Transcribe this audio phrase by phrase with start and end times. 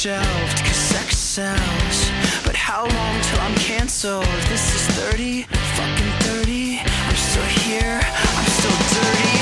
[0.00, 2.10] Shelved, cause sex sells.
[2.42, 4.24] But how long till I'm canceled?
[4.48, 6.80] This is 30, fucking 30.
[6.80, 9.36] I'm still here, I'm still dirty.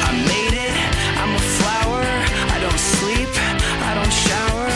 [0.00, 0.76] I made it,
[1.20, 2.04] I'm a flower.
[2.54, 3.28] I don't sleep,
[3.84, 4.68] I don't shower.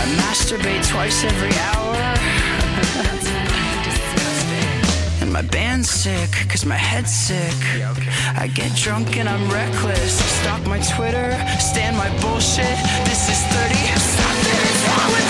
[0.00, 2.33] I masturbate twice every hour.
[5.34, 7.58] My band's sick, cause my head's sick.
[8.38, 10.14] I get drunk and I'm reckless.
[10.38, 12.78] Stalk my Twitter, stand my bullshit.
[13.08, 13.74] This is 30.
[13.98, 15.23] Something's wrong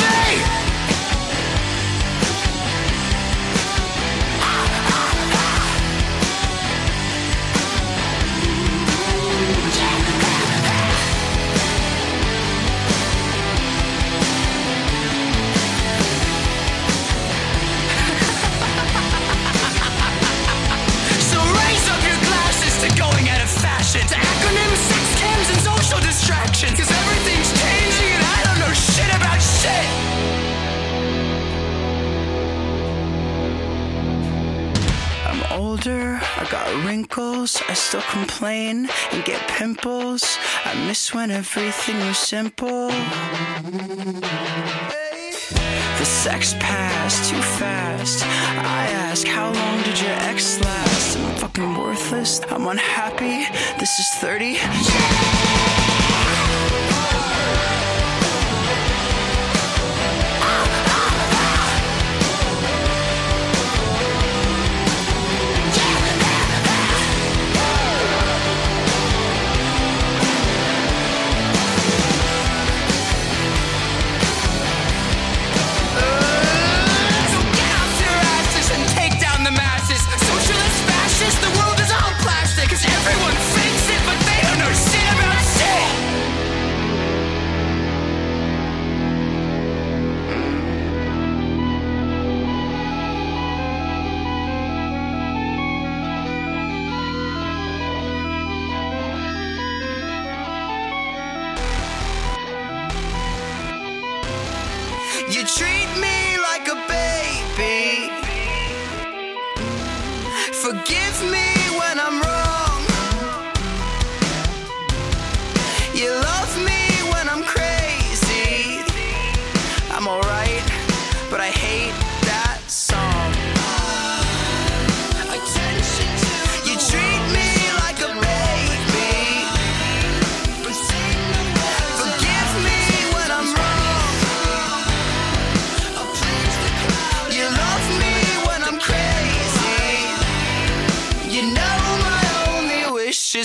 [36.78, 40.38] wrinkles, I still complain and get pimples.
[40.64, 42.88] I miss when everything was simple.
[45.98, 48.24] The sex passed too fast.
[48.24, 51.18] I ask, how long did your ex last?
[51.18, 52.40] I'm fucking worthless.
[52.50, 53.46] I'm unhappy.
[53.78, 54.54] This is 30.
[54.54, 55.53] So
[110.64, 111.63] Forgive me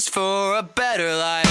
[0.07, 1.48] for a better life.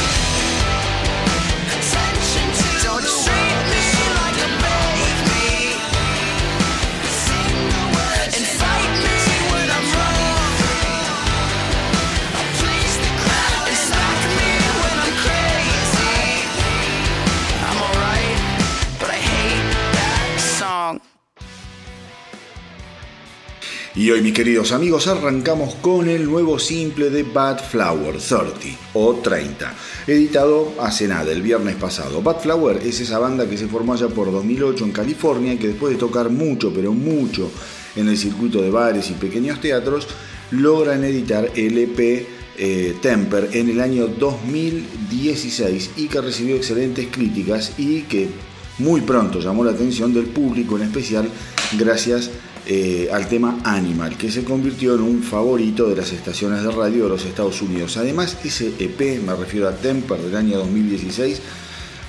[24.08, 29.16] Y hoy mis queridos amigos arrancamos con el nuevo simple de Bad Flower 30 o
[29.16, 29.74] 30,
[30.06, 32.22] editado hace nada, el viernes pasado.
[32.22, 35.68] Bad Flower es esa banda que se formó allá por 2008 en California y que
[35.68, 37.50] después de tocar mucho, pero mucho
[37.96, 40.08] en el circuito de bares y pequeños teatros,
[40.52, 42.26] logran editar el EP
[42.56, 48.30] eh, Temper en el año 2016 y que recibió excelentes críticas y que
[48.78, 51.28] muy pronto llamó la atención del público en especial
[51.76, 52.30] gracias
[52.70, 57.04] eh, al tema Animal, que se convirtió en un favorito de las estaciones de radio
[57.04, 57.96] de los Estados Unidos.
[57.96, 61.40] Además, ese EP, me refiero a Temper del año 2016,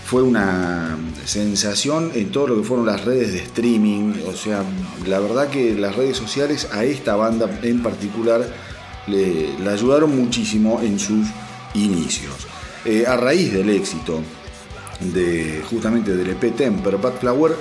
[0.06, 4.16] fue una sensación en todo lo que fueron las redes de streaming.
[4.28, 4.66] O sea,
[5.08, 8.46] la verdad que las redes sociales a esta banda en particular
[9.08, 11.26] le, ayudaron muchísimo en sus
[11.74, 12.36] inicios.
[12.84, 14.22] Eh, a raíz del éxito
[15.00, 17.56] de justamente del EP Temper, Bad Flower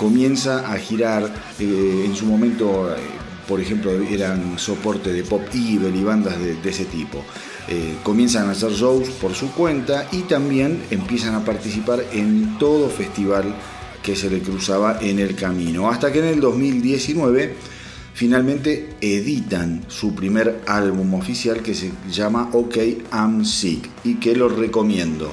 [0.00, 2.96] comienza a girar eh, en su momento eh,
[3.46, 7.22] por ejemplo, eran soporte de Pop Evil y bandas de, ese tipo.
[7.68, 12.88] Eh, comienzan a hacer shows por su cuenta y también empiezan a participar en todo
[12.88, 13.52] festival
[14.02, 15.90] que se le cruzaba en el camino.
[15.90, 17.56] Hasta que en el 2019
[18.14, 22.76] finalmente editan su primer álbum oficial que se llama OK
[23.12, 25.30] I'm Sick y que lo recomiendo.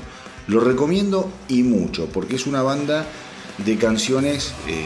[0.47, 3.05] Lo recomiendo y mucho porque es una banda
[3.57, 4.85] de canciones eh,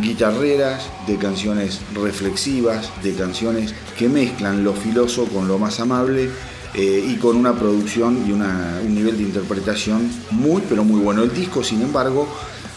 [0.00, 6.28] guitarreras, de canciones reflexivas, de canciones que mezclan lo filoso con lo más amable
[6.74, 11.22] eh, y con una producción y un nivel de interpretación muy pero muy bueno.
[11.22, 12.28] El disco, sin embargo,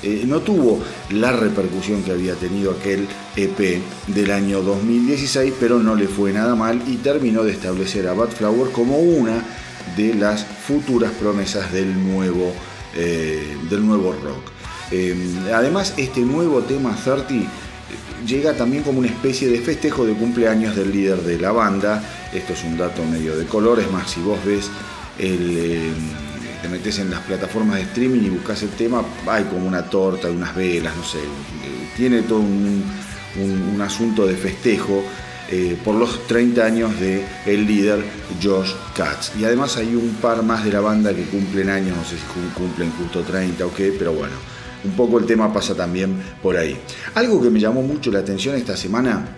[0.02, 0.80] eh, no tuvo
[1.10, 3.06] la repercusión que había tenido aquel
[3.36, 8.14] EP del año 2016, pero no le fue nada mal y terminó de establecer a
[8.14, 9.44] Bad Flower como una
[9.98, 12.54] de las futuras promesas del nuevo,
[12.96, 14.59] del nuevo rock.
[14.92, 17.46] Em, además, este nuevo tema 30 eh,
[18.26, 22.04] llega también como una especie de festejo de cumpleaños del líder de la banda.
[22.34, 24.70] Esto es un dato medio de colores, más si vos ves
[25.20, 25.94] em,
[26.62, 30.30] te metes en las plataformas de streaming y buscas el tema, hay como una torta,
[30.30, 32.84] unas velas, no sé, eh, tiene todo un,
[33.82, 35.04] asunto de festejo
[35.50, 38.04] eh, por los 30 años de líder
[38.44, 39.32] Josh Katz.
[39.40, 42.24] Y además hay un par más de la banda que cumplen años, no sé si
[42.54, 44.36] cumplen justo 30 o qué, pero bueno,
[44.84, 46.78] un poco el tema pasa también por ahí.
[47.16, 49.36] Algo que me llamó mucho la atención esta semana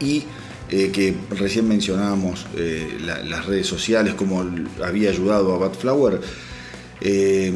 [0.00, 0.24] y
[0.70, 4.44] eh, que recién mencionábamos eh, las redes sociales, como
[4.82, 6.20] había ayudado a Bad Flower,
[7.00, 7.52] eh,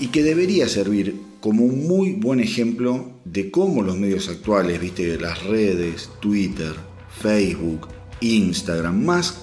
[0.00, 5.18] y que debería servir como un muy buen ejemplo de cómo los medios actuales, viste,
[5.20, 6.74] las redes, Twitter,
[7.20, 7.88] Facebook,
[8.20, 9.42] Instagram, más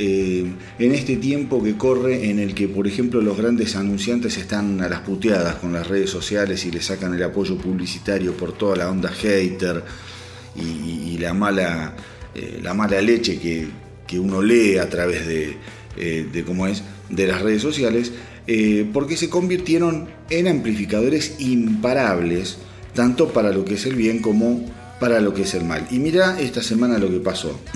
[0.00, 0.46] eh,
[0.78, 4.88] en este tiempo que corre en el que, por ejemplo, los grandes anunciantes están a
[4.88, 8.90] las puteadas con las redes sociales y le sacan el apoyo publicitario por toda la
[8.90, 9.82] onda hater
[10.54, 11.96] y, la, mala,
[12.34, 13.68] eh, la mala leche que,
[14.18, 15.56] uno lee a través de,
[15.96, 18.12] eh, cómo es, de las redes sociales,
[18.92, 22.58] porque se convirtieron en amplificadores imparables,
[22.94, 24.64] tanto para lo que es el bien como
[25.00, 25.86] para lo que es el mal.
[25.90, 27.60] Y mira esta semana lo que pasó.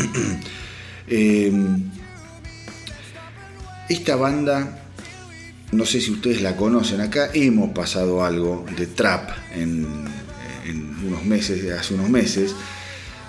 [3.89, 4.85] Esta banda,
[5.73, 9.87] no sé si ustedes la conocen, acá hemos pasado algo de trap en,
[11.05, 12.55] unos meses, hace unos meses,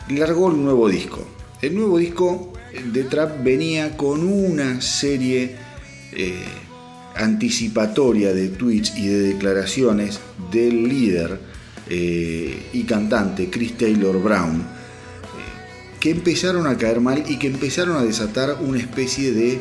[0.10, 1.28] largó un nuevo disco.
[1.62, 2.54] El nuevo disco
[2.92, 5.56] de trap venía con una serie
[6.12, 6.46] eh,
[7.16, 10.20] anticipatoria de tweets y de declaraciones
[10.52, 11.40] del líder
[11.90, 14.64] eh, y cantante Chris Taylor Brown, eh,
[16.00, 19.60] que empezaron a caer mal y que empezaron a desatar una especie de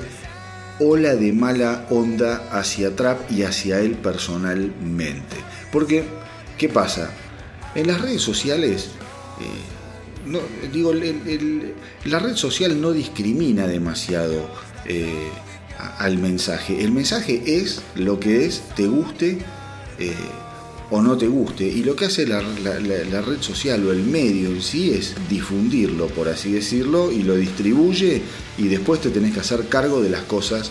[0.82, 5.36] ola de mala onda hacia Trap y hacia él personalmente.
[5.70, 6.04] Porque,
[6.58, 7.10] ¿qué pasa?
[7.74, 8.90] En las redes sociales,
[9.40, 14.48] eh, digo, la red social no discrimina demasiado
[14.84, 15.30] eh,
[15.98, 16.82] al mensaje.
[16.82, 19.38] El mensaje es lo que es, te guste.
[19.98, 20.14] Eh,
[20.92, 21.64] o no te guste.
[21.64, 26.28] Y lo que hace la, red social o el medio en sí es difundirlo, por
[26.28, 28.20] así decirlo, y lo distribuye
[28.58, 30.70] y después te tenés que hacer cargo de las cosas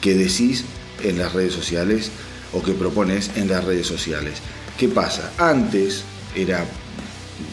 [0.00, 0.64] que decís
[1.02, 2.10] en las redes sociales
[2.54, 4.38] o que propones en las redes sociales.
[4.78, 5.30] ¿Qué pasa?
[5.36, 6.64] Antes era,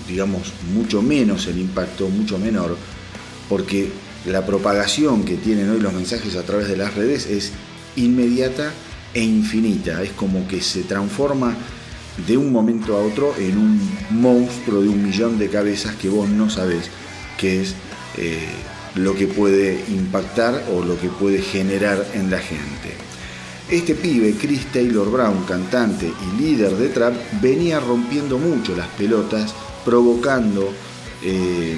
[0.07, 2.77] digamos, mucho menos el impacto, mucho menor,
[3.49, 3.89] porque
[4.25, 7.51] la propagación que tienen hoy los mensajes a través de las redes es
[7.97, 8.71] inmediata
[9.13, 10.01] e infinita.
[10.01, 11.55] Es como que se transforma
[12.27, 16.29] de un momento a otro en un monstruo de un millón de cabezas que vos
[16.29, 16.89] no sabés
[17.37, 17.75] qué es
[18.17, 18.47] eh,
[18.95, 22.93] lo que puede impactar o lo que puede generar en la gente.
[23.69, 29.53] Este pibe, Chris Taylor Brown, cantante y líder de trap, venía rompiendo mucho las pelotas,
[29.83, 30.71] provocando
[31.23, 31.77] eh,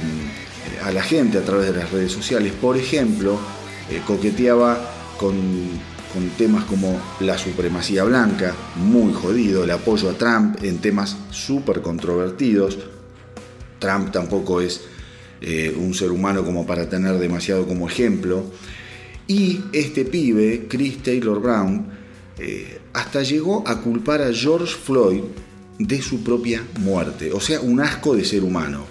[0.83, 2.51] a la gente a través de las redes sociales.
[2.59, 3.39] Por ejemplo,
[3.89, 5.35] eh, coqueteaba con
[6.15, 11.81] con temas como la supremacía blanca, muy jodido, el apoyo a Trump en temas súper
[11.81, 12.77] controvertidos.
[13.79, 14.79] Trump tampoco es
[15.41, 18.45] eh, un ser humano como para tener demasiado como ejemplo.
[19.27, 21.85] Y este pibe, Chris Taylor Brown,
[22.39, 25.21] eh, hasta llegó a culpar a George Floyd
[25.77, 28.85] de su propia muerte, o sea, un asco de ser humano.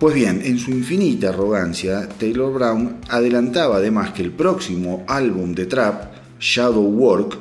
[0.00, 5.66] Pues bien, en su infinita arrogancia, Taylor Brown adelantaba además que el próximo álbum de
[5.66, 6.11] Trap
[6.42, 7.38] Shadow Work,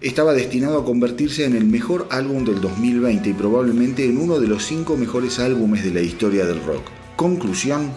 [0.00, 4.48] estaba destinado a convertirse en el mejor álbum del 2020 y probablemente en uno de
[4.48, 6.84] los cinco mejores álbumes de la historia del rock.
[7.16, 7.92] Conclusión,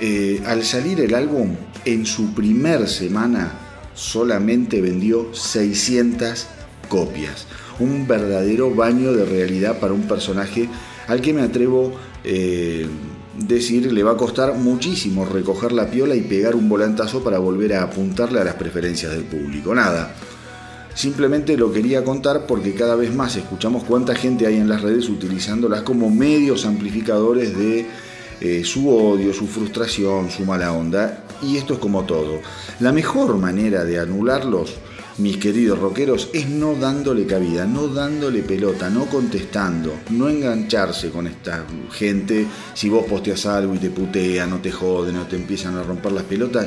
[0.00, 3.52] eh, al salir el álbum, en su primer semana
[3.94, 6.46] solamente vendió 600
[6.90, 7.46] copias.
[7.78, 10.68] Un verdadero baño de realidad para un personaje
[11.08, 12.86] al que me atrevo eh,
[13.46, 17.74] decir le va a costar muchísimo recoger la piola y pegar un volantazo para volver
[17.74, 19.74] a apuntarle a las preferencias del público.
[19.74, 20.14] Nada.
[20.94, 25.08] Simplemente lo quería contar porque cada vez más escuchamos cuánta gente hay en las redes
[25.08, 27.86] utilizándolas como medios amplificadores de
[28.40, 31.24] eh, su odio, su frustración, su mala onda.
[31.42, 32.40] Y esto es como todo.
[32.80, 34.74] La mejor manera de anularlos,
[35.20, 41.26] mis queridos rockeros, es no dándole cabida, no dándole pelota, no contestando, no engancharse con
[41.26, 42.46] esta gente.
[42.74, 46.12] Si vos posteas algo y te putean, no te joden, no te empiezan a romper
[46.12, 46.66] las pelotas,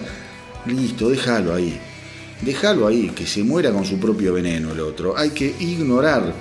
[0.68, 1.80] listo, déjalo ahí.
[2.42, 5.18] Déjalo ahí, que se muera con su propio veneno el otro.
[5.18, 6.34] Hay que ignorar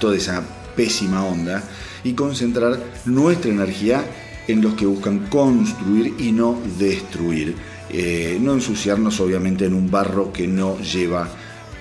[0.00, 0.42] toda esa
[0.76, 1.62] pésima onda
[2.02, 4.04] y concentrar nuestra energía
[4.48, 7.54] en los que buscan construir y no destruir.
[7.90, 11.28] Eh, no ensuciarnos obviamente en un barro que no lleva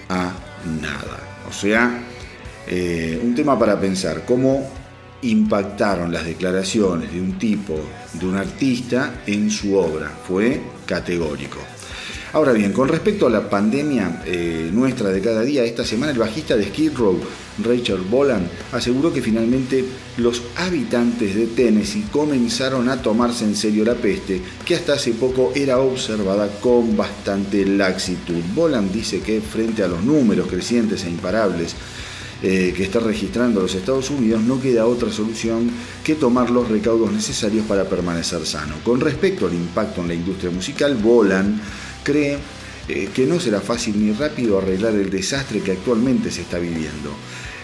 [0.10, 0.31] a
[0.81, 1.43] nada.
[1.50, 2.03] O sea,
[2.67, 4.69] eh, un tema para pensar, cómo
[5.22, 7.79] impactaron las declaraciones de un tipo,
[8.13, 10.12] de un artista en su obra.
[10.27, 11.60] Fue categórico.
[12.33, 16.17] Ahora bien, con respecto a la pandemia eh, nuestra de cada día, esta semana el
[16.17, 17.19] bajista de Skid Row,
[17.63, 19.85] Rachel Bolan, aseguró que finalmente
[20.17, 25.51] los habitantes de Tennessee comenzaron a tomarse en serio la peste, que hasta hace poco
[25.53, 28.41] era observada con bastante laxitud.
[28.55, 31.75] Bolan dice que frente a los números crecientes e imparables
[32.41, 35.69] eh, que está registrando los Estados Unidos, no queda otra solución
[36.03, 38.75] que tomar los recaudos necesarios para permanecer sano.
[38.83, 41.61] Con respecto al impacto en la industria musical, Bolan
[42.03, 42.38] cree
[42.88, 47.12] eh, que no será fácil ni rápido arreglar el desastre que actualmente se está viviendo.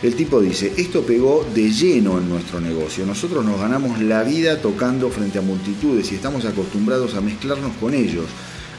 [0.02, 3.06] El tipo dice, esto pegó de lleno en nuestro negocio.
[3.06, 7.94] Nosotros nos ganamos la vida tocando frente a multitudes y estamos acostumbrados a mezclarnos con
[7.94, 8.26] ellos,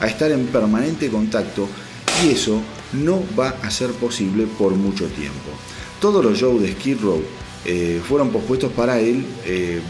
[0.01, 1.69] a estar en permanente contacto
[2.25, 2.63] y eso
[2.95, 5.51] no va a ser posible por mucho tiempo.
[6.01, 7.23] Todos los shows de Skid Row
[7.67, 9.23] eh, fueron pospuestos para el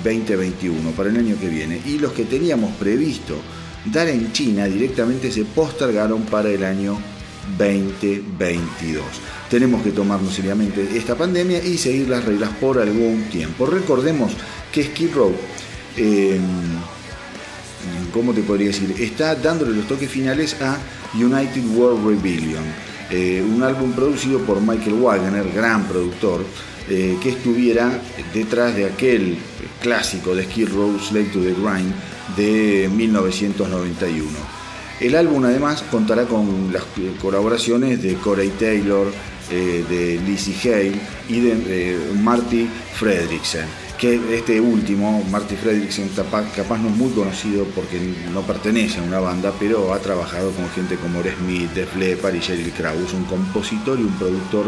[0.03, 3.37] 2021, eh, para el año que viene, y los que teníamos previsto
[3.87, 6.99] dar en China directamente se postergaron para el año
[7.59, 9.03] 2022.
[9.49, 13.67] Tenemos que tomarnos seriamente esta pandemia y seguir las reglas por algún tiempo.
[13.67, 14.33] Recordemos
[14.73, 15.33] que Skid Row,
[15.97, 16.41] em,
[18.13, 18.95] ¿cómo te podría decir?
[18.99, 20.79] Está dándole los toques finales a
[21.15, 22.63] United World Rebellion,
[23.11, 26.45] eh, un álbum producido por Michael Wagner, gran productor,
[26.89, 28.01] eh, que estuviera
[28.33, 29.39] detrás de aquel
[29.83, 31.93] clásico de Skid Row, Slave to the Grind,
[32.37, 34.29] de 1991.
[35.01, 36.85] El álbum además contará con las
[37.21, 39.07] colaboraciones de Corey Taylor,
[39.51, 43.65] eh, de Lizzie Hale y de eh, Marty Fredrickson,
[43.99, 47.99] que este último, Marty Fredrickson, capaz, no es muy conocido porque
[48.33, 52.35] no pertenece a una banda, pero ha trabajado con gente como Red Smith, Def Leppard
[52.35, 54.67] y Sheryl Crow, un compositor y un productor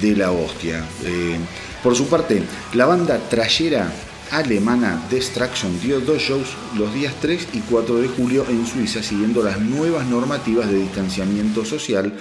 [0.00, 0.84] de la hostia.
[1.04, 1.36] Eh,
[1.82, 3.92] por su parte, la banda trayera
[4.30, 9.42] alemana Destruction dio dos shows los días 3 y 4 de julio en Suiza siguiendo
[9.42, 12.12] las nuevas normativas de distanciamiento social,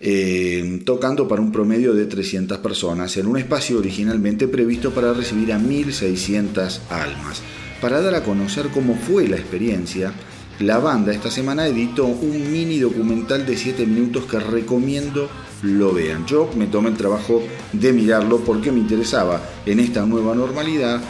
[0.00, 5.52] eh, tocando para un promedio de 300 personas en un espacio originalmente previsto para recibir
[5.52, 7.42] a 1.600 almas.
[7.80, 10.12] Para dar a conocer cómo fue la experiencia,
[10.60, 15.28] la banda esta semana editó un mini documental de 7 minutos que recomiendo
[15.62, 16.26] lo vean.
[16.26, 21.00] Yo me tomé el trabajo de mirarlo porque me interesaba en esta nueva normalidad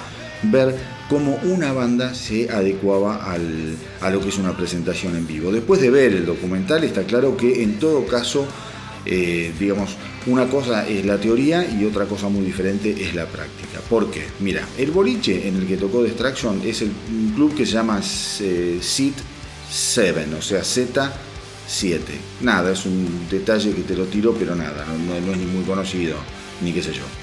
[0.42, 0.74] ver
[1.08, 3.32] cómo una banda se adecuaba
[4.00, 5.52] a lo que es una presentación en vivo.
[5.52, 8.46] Después de ver el documental está claro que en todo caso,
[9.04, 9.96] eh, digamos,
[10.26, 13.80] una cosa es la teoría y otra cosa muy diferente es la práctica.
[13.88, 14.24] ¿Por qué?
[14.40, 18.00] Mira, el boliche en el que tocó Distraction es el, un club que se llama
[18.40, 19.14] eh, SIT
[19.70, 21.98] 7, o sea, Z7.
[22.40, 26.16] Nada, es un detalle que te lo tiro, pero nada, no es ni muy conocido,
[26.60, 27.21] ni qué sé yo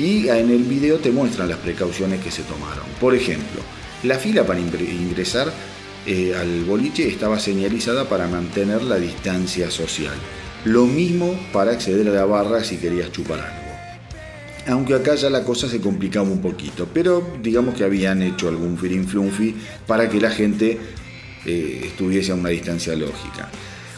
[0.00, 2.86] y en el video te muestran las precauciones que se tomaron.
[2.98, 3.60] Por ejemplo,
[4.02, 5.52] la fila para ingresar
[6.06, 10.14] eh, al boliche estaba señalizada para mantener la distancia social.
[10.64, 13.60] Lo mismo para acceder a la barra si querías chupar algo.
[14.68, 18.78] Aunque acá ya la cosa se complicaba un poquito, pero digamos que habían hecho algún
[18.78, 19.54] firin flunfi
[19.86, 20.78] para que la gente
[21.44, 23.50] eh, estuviese a una distancia lógica.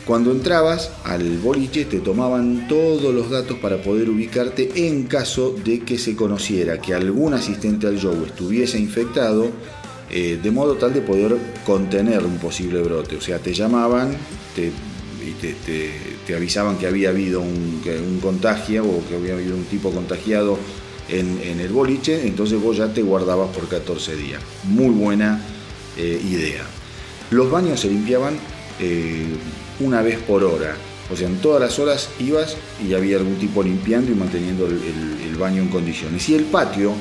[0.06, 5.80] Cuando entrabas al boliche te tomaban todos los datos para poder ubicarte en caso de
[5.80, 9.50] que se conociera que algún asistente al show estuviese infectado,
[10.11, 13.16] eh, de modo tal de poder contener un posible brote.
[13.16, 14.16] O sea, te llamaban
[14.56, 14.73] te,
[15.25, 15.32] y
[16.26, 17.80] te, avisaban que había habido un,
[18.21, 20.59] contagio o que había habido un tipo contagiado
[21.09, 24.42] en, el boliche, entonces vos ya te guardabas por 14 días.
[24.64, 25.40] Muy buena
[25.97, 26.64] eh, idea.
[27.30, 28.35] Los baños se limpiaban
[28.80, 29.26] eh,
[29.81, 30.75] una vez por hora.
[31.11, 35.37] O sea, en todas las horas ibas y había algún tipo limpiando y manteniendo el,
[35.38, 36.29] baño en condiciones.
[36.29, 36.93] Y el patio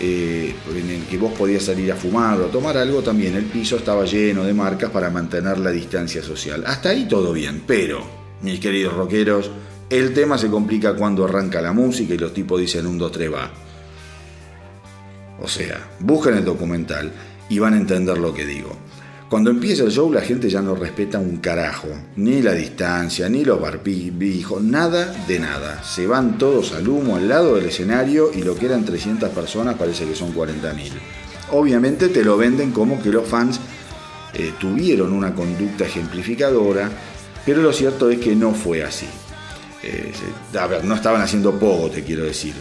[0.00, 3.44] eh, en el que vos podías salir a fumar o a tomar algo, también el
[3.44, 6.64] piso estaba lleno de marcas para mantener la distancia social.
[6.66, 8.02] Hasta ahí todo bien, pero,
[8.40, 9.50] mis queridos rockeros,
[9.90, 13.30] el tema se complica cuando arranca la música y los tipos dicen un, dos, tres,
[13.30, 13.50] va.
[15.42, 17.12] O sea, busquen el documental
[17.48, 18.76] y van a entender lo que digo.
[19.30, 23.44] Cuando empieza el show la gente ya no respeta un carajo, ni la distancia, ni
[23.44, 25.84] los barbijos, nada de nada.
[25.84, 29.76] Se van todos al humo al lado del escenario y lo que eran 300 personas
[29.76, 30.90] parece que son 40.000.
[31.52, 33.60] Obviamente te lo venden como que los fans
[34.34, 36.90] eh, tuvieron una conducta ejemplificadora,
[37.46, 39.06] pero lo cierto es que no fue así.
[39.84, 40.12] Eh,
[40.58, 42.54] a ver, no estaban haciendo poco, te quiero decir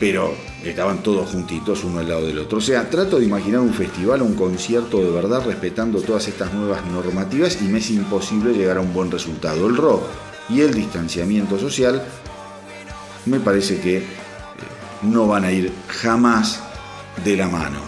[0.00, 2.58] pero estaban todos juntitos uno al lado del otro.
[2.58, 6.84] O sea, trato de imaginar un festival, un concierto de verdad respetando todas estas nuevas
[6.86, 9.68] normativas y me es imposible llegar a un buen resultado.
[9.68, 10.02] El rock
[10.48, 12.02] y el distanciamiento social
[13.26, 14.04] me parece que eh,
[15.02, 16.62] no van a ir jamás
[17.22, 17.80] de la mano.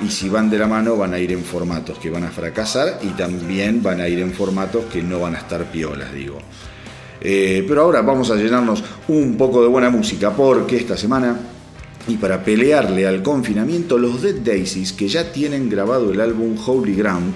[0.00, 2.98] Y si van de la mano van a ir en formatos que van a fracasar
[3.02, 6.40] y también van a ir en formatos que no van a estar piolas, digo.
[7.26, 11.36] Eh, pero ahora vamos a llenarnos un poco de buena música porque esta semana
[12.06, 16.94] y para pelearle al confinamiento, los Dead Daisies, que ya tienen grabado el álbum Holy
[16.94, 17.32] Ground,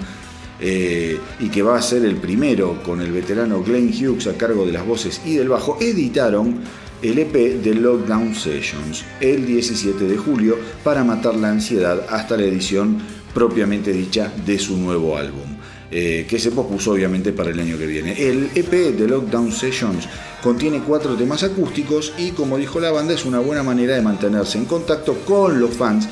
[0.61, 4.65] eh, y que va a ser el primero con el veterano Glenn Hughes a cargo
[4.65, 6.59] de las voces y del bajo, editaron
[7.01, 12.43] el EP de Lockdown Sessions el 17 de julio para matar la ansiedad hasta la
[12.43, 12.97] edición
[13.33, 15.58] propiamente dicha de su nuevo álbum.
[15.91, 18.11] Eh, que se pospuso obviamente para el año que viene.
[18.11, 20.07] El EP de Lockdown Sessions
[20.43, 24.59] contiene cuatro temas acústicos y como dijo la banda es una buena manera de mantenerse
[24.59, 26.07] en contacto con los fans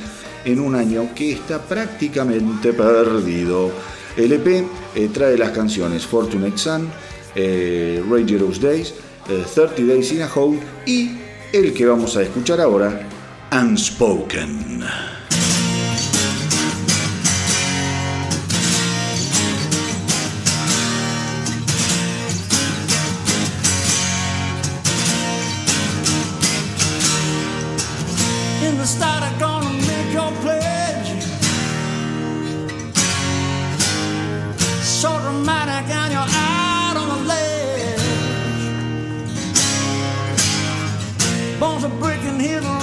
[0.46, 3.72] en un año que está prácticamente perdido.
[4.16, 6.90] El EP eh, trae las canciones Fortunate Sun,
[7.36, 8.02] eh,
[8.62, 8.94] Days,
[9.28, 11.12] 30 eh, Days in a Hole y
[11.54, 13.08] el que vamos a escuchar ahora,
[13.52, 15.17] Unspoken.
[41.60, 42.77] Bones are breaking, hear the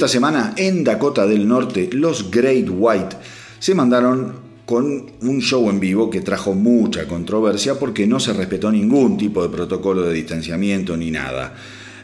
[0.00, 3.16] esta semana en Dakota del Norte, los Great White
[3.58, 4.32] se mandaron
[4.64, 9.42] con un show en vivo que trajo mucha controversia porque no se respetó ningún tipo
[9.42, 11.54] de protocolo de distanciamiento ni nada.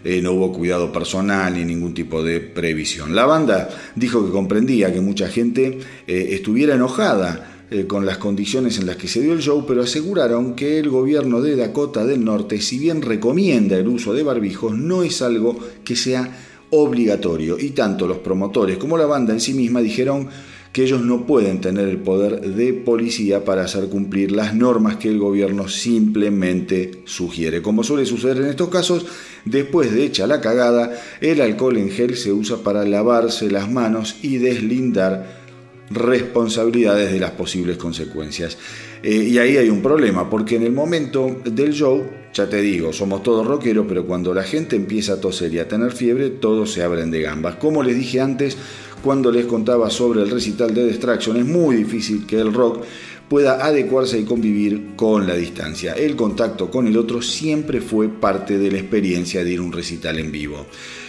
[0.05, 3.15] Eh, no hubo cuidado personal ni ningún tipo de previsión.
[3.15, 8.79] La banda dijo que comprendía que mucha gente eh, estuviera enojada eh, con las condiciones
[8.79, 12.23] en las que se dio el show, pero aseguraron que el gobierno de Dakota del
[12.23, 17.59] Norte, si bien recomienda el uso de barbijos, no es algo que sea obligatorio.
[17.59, 20.29] Y tanto los promotores como la banda en sí misma dijeron
[20.77, 25.09] que ellos no pueden tener el poder de policía para hacer cumplir las normas que
[25.09, 27.63] el gobierno simplemente sugiere.
[27.63, 29.07] Como suele suceder en estos casos,
[29.47, 34.17] después de hecha la cagada, el alcohol en gel se usa para lavarse las manos
[34.21, 35.47] y deslindar
[35.89, 38.59] responsabilidades de las posibles consecuencias.
[39.03, 42.93] Eh, y ahí hay un problema, porque en el momento del show, ya te digo,
[42.93, 46.73] somos todos rockeros, pero cuando la gente empieza a toser y a tener fiebre, todos
[46.73, 47.57] se abren de gambas.
[47.57, 48.57] Como les dije antes,
[49.03, 52.83] cuando les contaba sobre el recital de Distraction, es muy difícil que el rock
[53.29, 55.93] pueda adecuarse y convivir con la distancia.
[55.95, 59.73] El contacto con el otro siempre fue parte de la experiencia de ir a un
[59.73, 60.67] recital en vivo.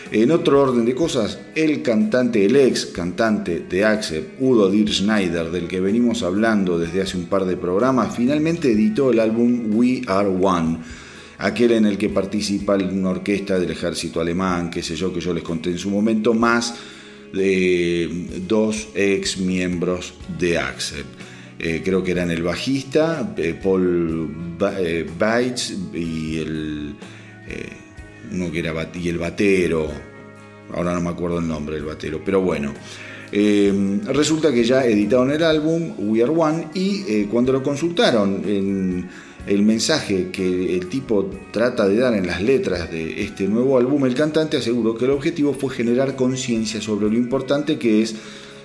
[0.10, 5.52] En otro orden de cosas, el cantante, el ex cantante de Accept, Udo Dir Schneider,
[5.52, 10.04] del que venimos hablando desde hace un par de programas, finalmente editó el álbum We
[10.08, 10.78] Are One,
[11.40, 15.34] aquel en el que participa una orquesta del ejército alemán, qué sé yo, que yo
[15.34, 16.74] les conté en su momento, más
[17.34, 21.20] de dos ex miembros de Accept.
[21.60, 24.30] Eh, creo que eran el bajista, eh, Paul
[24.80, 26.96] eh, Bates y el
[28.32, 29.88] uno que era y el batero,
[30.74, 32.74] ahora no me acuerdo el nombre del batero, pero bueno.
[33.32, 38.42] Eh, resulta que ya editaron el álbum We Are One y eh, cuando lo consultaron
[38.46, 39.10] en
[39.46, 44.06] el mensaje que el tipo trata de dar en las letras de este nuevo álbum,
[44.06, 48.16] el cantante aseguró que el objetivo fue generar conciencia sobre lo importante que es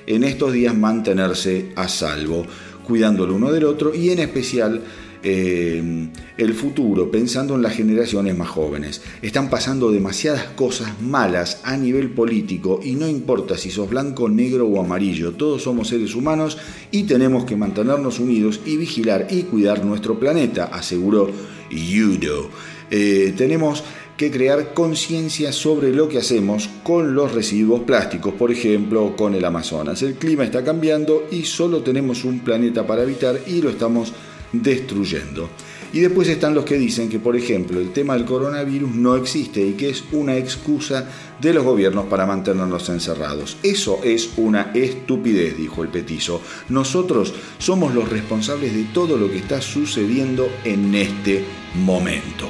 [0.07, 2.45] en estos días mantenerse a salvo,
[2.85, 4.83] cuidando el uno del otro y en especial
[5.23, 9.03] eh, el futuro, pensando en las generaciones más jóvenes.
[9.23, 14.67] Están pasando demasiadas cosas malas a nivel político y no importa si sos blanco, negro
[14.67, 16.59] o amarillo, todos somos seres humanos
[16.91, 21.31] y tenemos que mantenernos unidos y vigilar y cuidar nuestro planeta, aseguró
[21.71, 22.51] Yudo.
[22.91, 23.83] Eh, tenemos
[24.17, 29.45] que crear conciencia sobre lo que hacemos con los residuos plásticos, por ejemplo, con el
[29.45, 30.03] Amazonas.
[30.03, 34.13] El clima está cambiando y solo tenemos un planeta para habitar y lo estamos
[34.53, 35.49] destruyendo.
[35.93, 39.61] Y después están los que dicen que, por ejemplo, el tema del coronavirus no existe
[39.61, 41.07] y que es una excusa
[41.39, 43.59] de los gobiernos para mantenernos encerrados.
[43.63, 46.41] Eso es una estupidez, dijo el petizo.
[46.71, 52.49] Nosotros somos los responsables de todo lo que está sucediendo en este momento.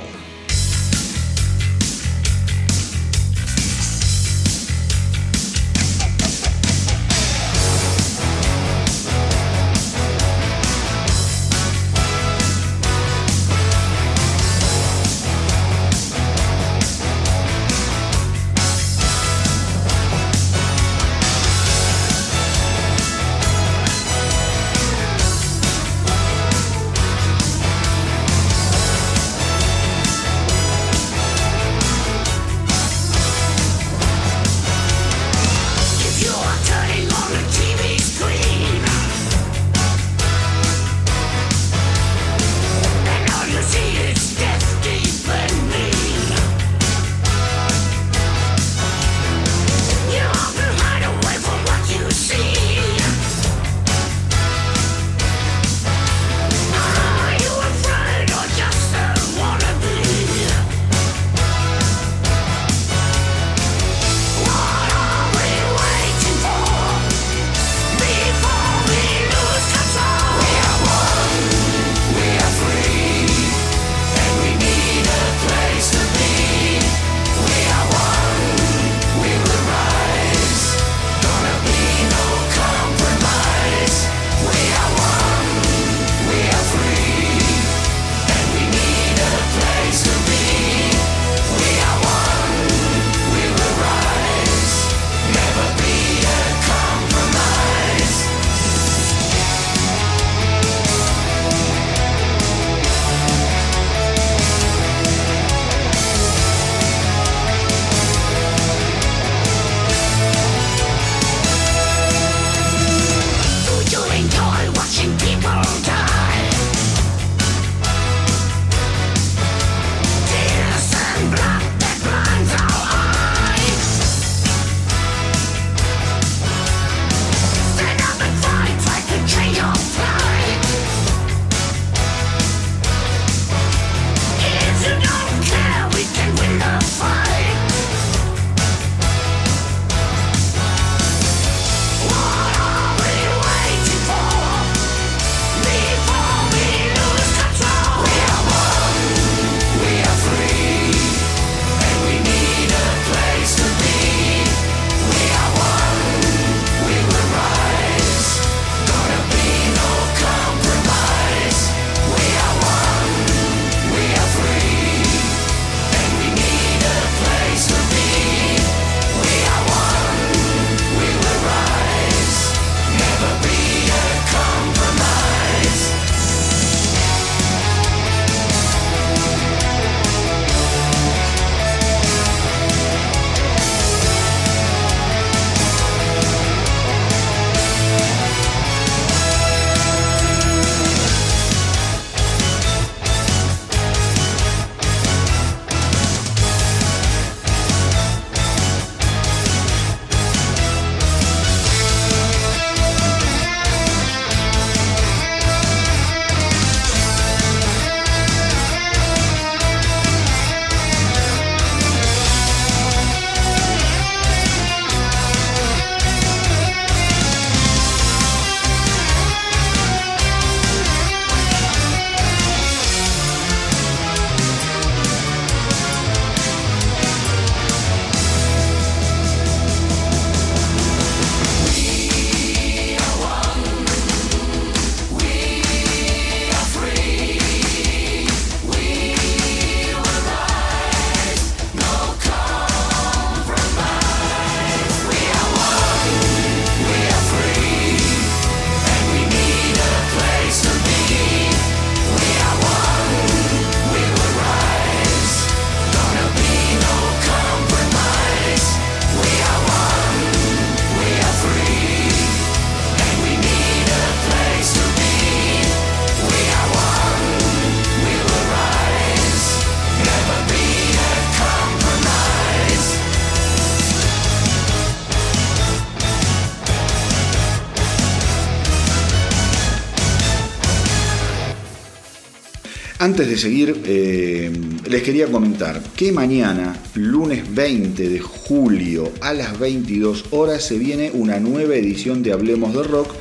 [283.13, 284.51] Antes de seguir, eh,
[284.89, 291.11] les quería comentar que mañana, lunes 20 de julio a las 22 horas, se viene
[291.13, 293.13] una nueva edición de Hablemos de Rock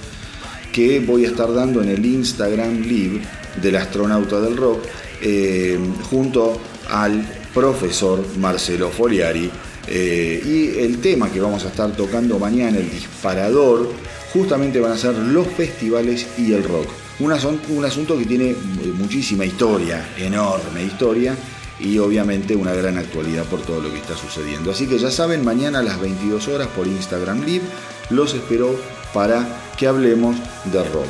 [0.71, 3.19] que voy a estar dando en el Instagram Live
[3.61, 4.79] del astronauta del rock
[5.21, 5.77] eh,
[6.09, 6.57] junto
[6.89, 9.51] al profesor Marcelo Foliari.
[9.89, 13.91] Eh, y el tema que vamos a estar tocando mañana, el disparador,
[14.31, 17.00] justamente van a ser los festivales y el rock.
[17.21, 18.55] Un, asunto que tiene
[18.97, 21.35] muchísima historia, enorme historia,
[21.79, 24.71] y obviamente una gran actualidad por todo lo que está sucediendo.
[24.71, 27.63] Así que ya saben, mañana a las 22 horas por Instagram Live
[28.09, 28.75] los espero
[29.13, 30.35] para que hablemos
[30.71, 31.05] de rock.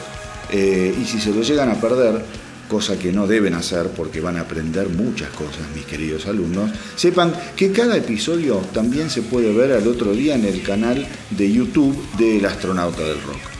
[0.51, 2.25] Eh, y si se lo llegan a perder,
[2.67, 7.33] cosa que no deben hacer porque van a aprender muchas cosas, mis queridos alumnos, sepan
[7.55, 11.97] que cada episodio también se puede ver al otro día en el canal de YouTube
[12.17, 13.50] del astronauta del rock.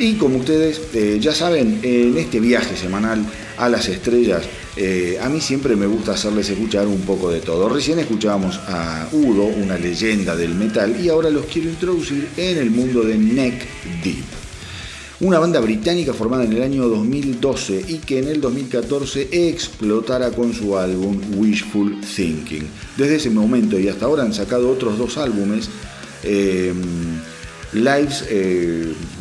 [0.00, 3.22] Y como ustedes eh, ya saben, en este viaje semanal
[3.58, 7.68] a las estrellas, eh, a mí siempre me gusta hacerles escuchar un poco de todo.
[7.68, 12.70] Recién escuchábamos a Udo, una leyenda del metal, y ahora los quiero introducir en el
[12.70, 13.66] mundo de Neck
[14.02, 14.24] Deep
[15.20, 20.54] una banda británica formada en el año 2012 y que en el 2014 explotara con
[20.54, 22.66] su álbum Wishful Thinking.
[22.96, 25.68] Desde ese momento y hasta ahora han sacado otros dos álbumes,
[26.22, 26.72] eh,
[27.74, 28.24] Lives,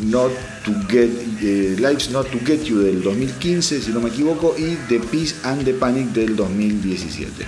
[0.03, 0.31] Not
[0.73, 1.09] to Get,
[1.41, 5.35] eh, Lives Not to Get You del 2015, si no me equivoco, y The Peace
[5.43, 7.45] and the Panic del 2017.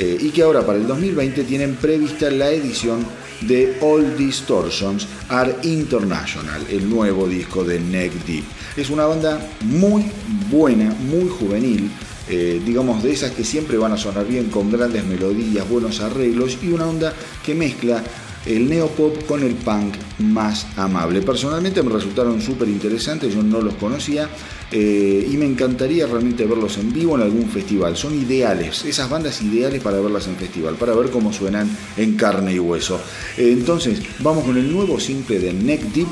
[0.00, 3.04] y que ahora para el 2020 tienen prevista la edición
[3.40, 8.44] de All Distortions Are International, el nuevo disco de Neck Deep.
[8.76, 10.04] Es una banda muy
[10.50, 11.90] buena, muy juvenil,
[12.28, 16.58] eh, digamos de esas que siempre van a sonar bien con grandes melodías, buenos arreglos
[16.62, 18.02] y una onda que mezcla
[18.48, 21.20] el neopop con el punk más amable.
[21.22, 24.28] Personalmente me resultaron súper interesantes, yo no los conocía
[24.72, 27.96] eh, y me encantaría realmente verlos en vivo en algún festival.
[27.96, 32.54] Son ideales, esas bandas ideales para verlas en festival, para ver cómo suenan en carne
[32.54, 33.00] y hueso.
[33.36, 36.08] Eh, entonces, vamos con el nuevo simple de Neck Deep,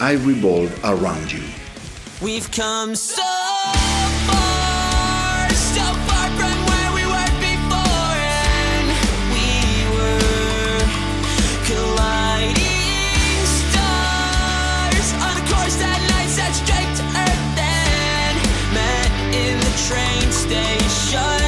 [0.00, 1.40] I Revolve Around You.
[2.22, 3.22] We've come so
[20.54, 21.43] day shut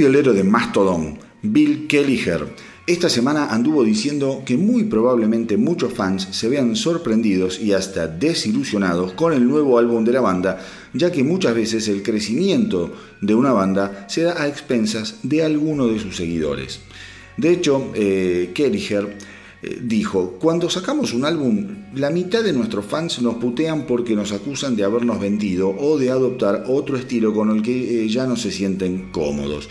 [0.00, 2.46] violero de Mastodon, Bill Kelliher,
[2.86, 9.12] esta semana anduvo diciendo que muy probablemente muchos fans se vean sorprendidos y hasta desilusionados
[9.12, 10.58] con el nuevo álbum de la banda,
[10.94, 12.90] ya que muchas veces el crecimiento
[13.20, 16.80] de una banda se da a expensas de alguno de sus seguidores.
[17.36, 18.52] De hecho, eh,
[19.82, 24.74] dijo, cuando sacamos un álbum, la mitad de nuestros fans nos putean porque nos acusan
[24.74, 28.50] de habernos vendido o de adoptar otro estilo con el que eh, ya no se
[28.50, 29.68] sienten cómodos.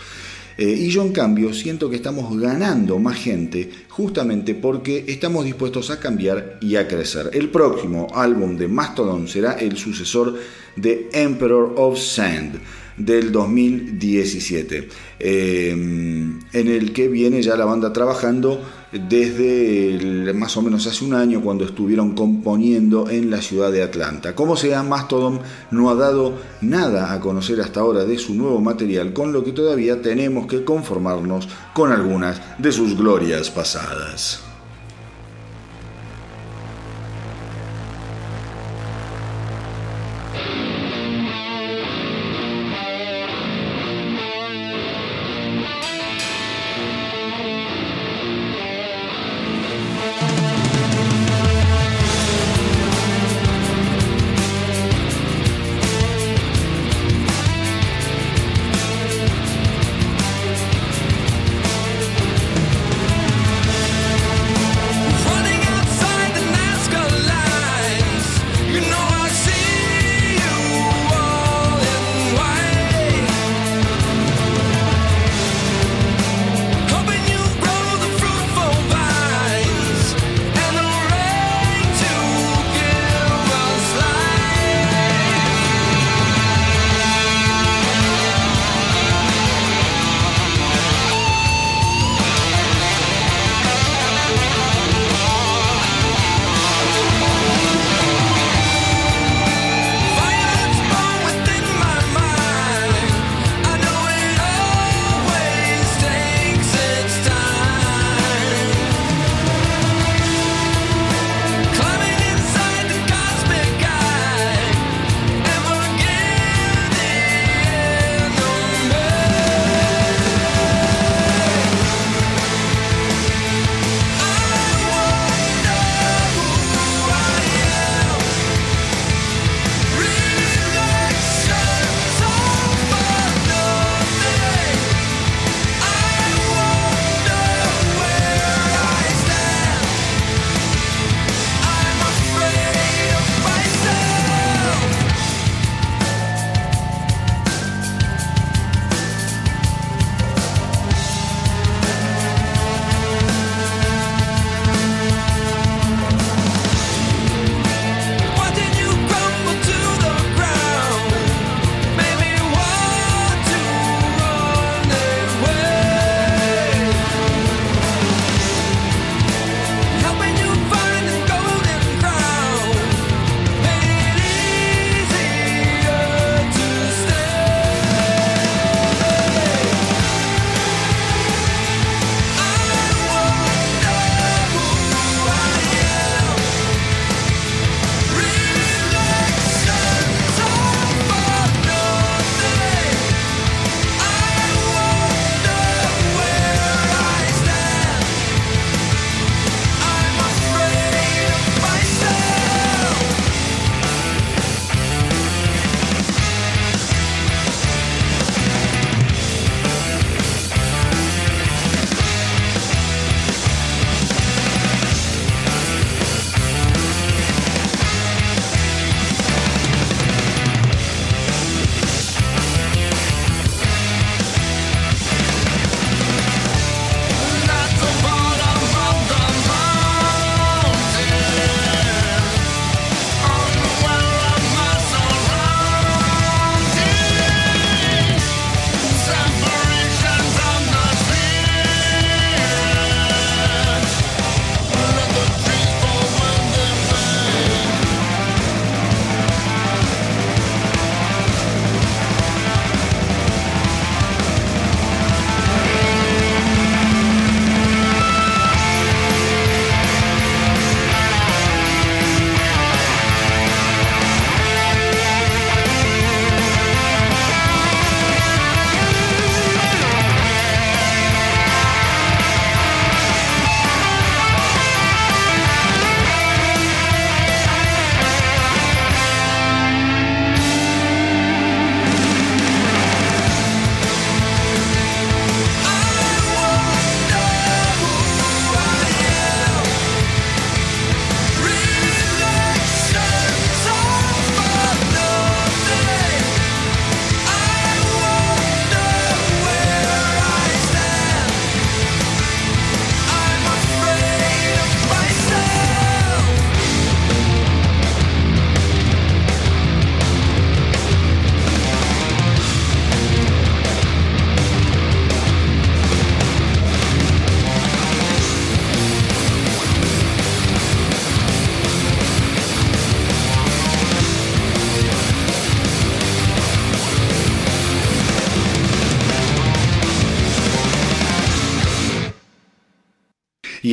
[0.58, 5.90] Eh, y yo en cambio siento que estamos ganando más gente justamente porque estamos dispuestos
[5.90, 7.30] a cambiar y a crecer.
[7.32, 10.38] El próximo álbum de Mastodon será el sucesor
[10.76, 12.60] de Emperor of Sand
[13.04, 14.88] del 2017,
[15.18, 18.60] eh, en el que viene ya la banda trabajando
[18.92, 24.34] desde más o menos hace un año cuando estuvieron componiendo en la ciudad de Atlanta.
[24.34, 25.40] Como sea, Mastodon
[25.70, 29.52] no ha dado nada a conocer hasta ahora de su nuevo material, con lo que
[29.52, 34.49] todavía tenemos que conformarnos con algunas de sus glorias pasadas.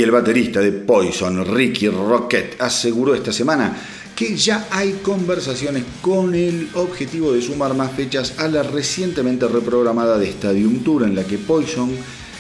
[0.08, 3.76] El baterista de Poison, Ricky Rocket, aseguró esta semana
[4.16, 10.18] que ya hay conversaciones con el objetivo de sumar más fechas a la recientemente reprogramada
[10.18, 11.92] de Stadium Tour en la que Poison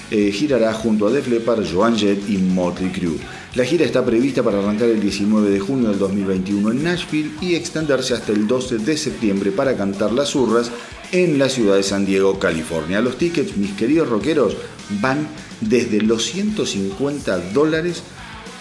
[0.09, 3.17] eh, girará junto a Def Leppard, Joan Jett y Motley Crue.
[3.55, 7.55] La gira está prevista para arrancar el 19 de junio del 2021 en Nashville y
[7.55, 10.71] extenderse hasta el 12 de septiembre para cantar las urras
[11.11, 13.01] en la ciudad de San Diego, California.
[13.01, 14.55] Los tickets, mis queridos rockeros,
[15.01, 15.27] van
[15.61, 18.03] desde los 150 dólares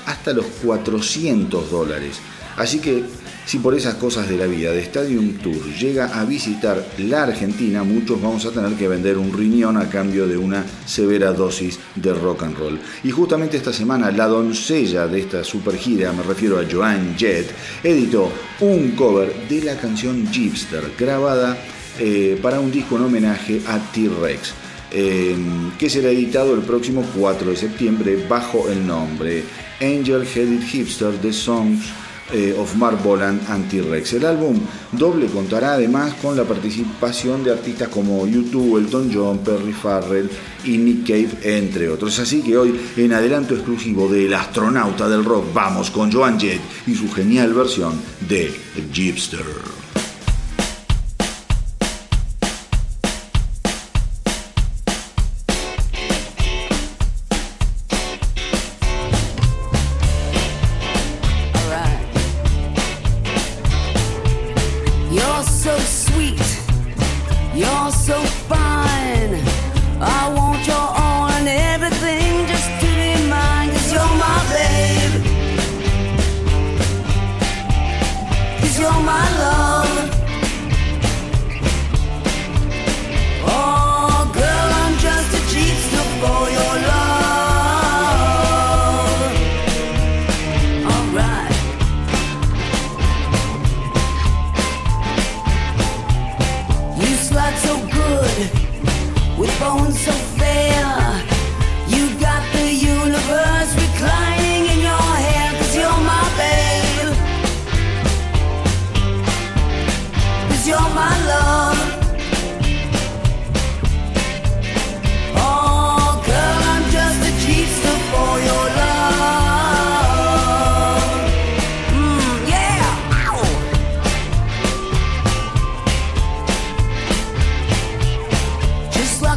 [0.07, 2.19] hasta los 400 dólares.
[2.57, 3.05] Así que
[3.45, 7.85] si por esas cosas de la vida de Stadium Tour llega a visitar la Argentina,
[7.85, 12.13] muchos vamos a tener que vender un riñón a cambio de una severa dosis de
[12.13, 12.81] rock and roll.
[13.05, 17.49] Y justamente esta semana la doncella de esta super gira, me refiero a Joan Jett,
[17.85, 21.57] editó un cover de la canción Jeepster, grabada
[22.01, 24.66] eh, para un disco en homenaje a T-Rex.
[24.93, 25.37] Eh,
[25.78, 29.43] que será editado el próximo 4 de septiembre bajo el nombre
[29.80, 31.87] Angel Headed Hipster The Songs
[32.32, 34.14] eh, of Mark Boland Anti-Rex.
[34.14, 34.59] El álbum
[34.93, 40.28] doble contará además con la participación de artistas como YouTube, Elton John, Perry Farrell
[40.64, 42.18] y Nick Cave, entre otros.
[42.18, 46.95] Así que hoy, en adelanto exclusivo del astronauta del rock, vamos con Joan Jett y
[46.95, 48.53] su genial versión de
[48.93, 49.86] Jeepster.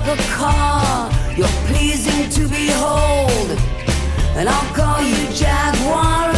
[0.10, 1.12] a car.
[1.38, 3.49] You're pleasing to behold,
[4.36, 6.28] and I'll call you Jaguar.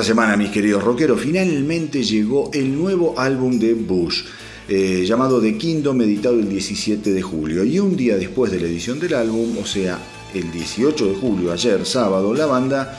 [0.00, 4.22] Esta semana, mis queridos rockeros, finalmente llegó el nuevo álbum de Bush.
[4.66, 7.64] Eh, llamado The Kingdom, editado el 17 de julio.
[7.64, 9.98] Y un día después de la edición del álbum, o sea,
[10.32, 12.98] el 18 de julio, ayer sábado, la banda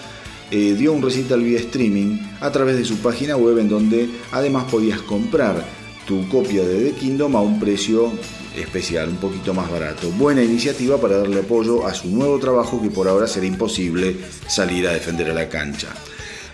[0.52, 4.66] eh, dio un recital vía streaming a través de su página web en donde además
[4.70, 5.66] podías comprar
[6.06, 8.12] tu copia de The Kingdom a un precio
[8.56, 10.08] especial, un poquito más barato.
[10.12, 14.88] Buena iniciativa para darle apoyo a su nuevo trabajo que por ahora será imposible salir
[14.88, 15.88] a defender a la cancha.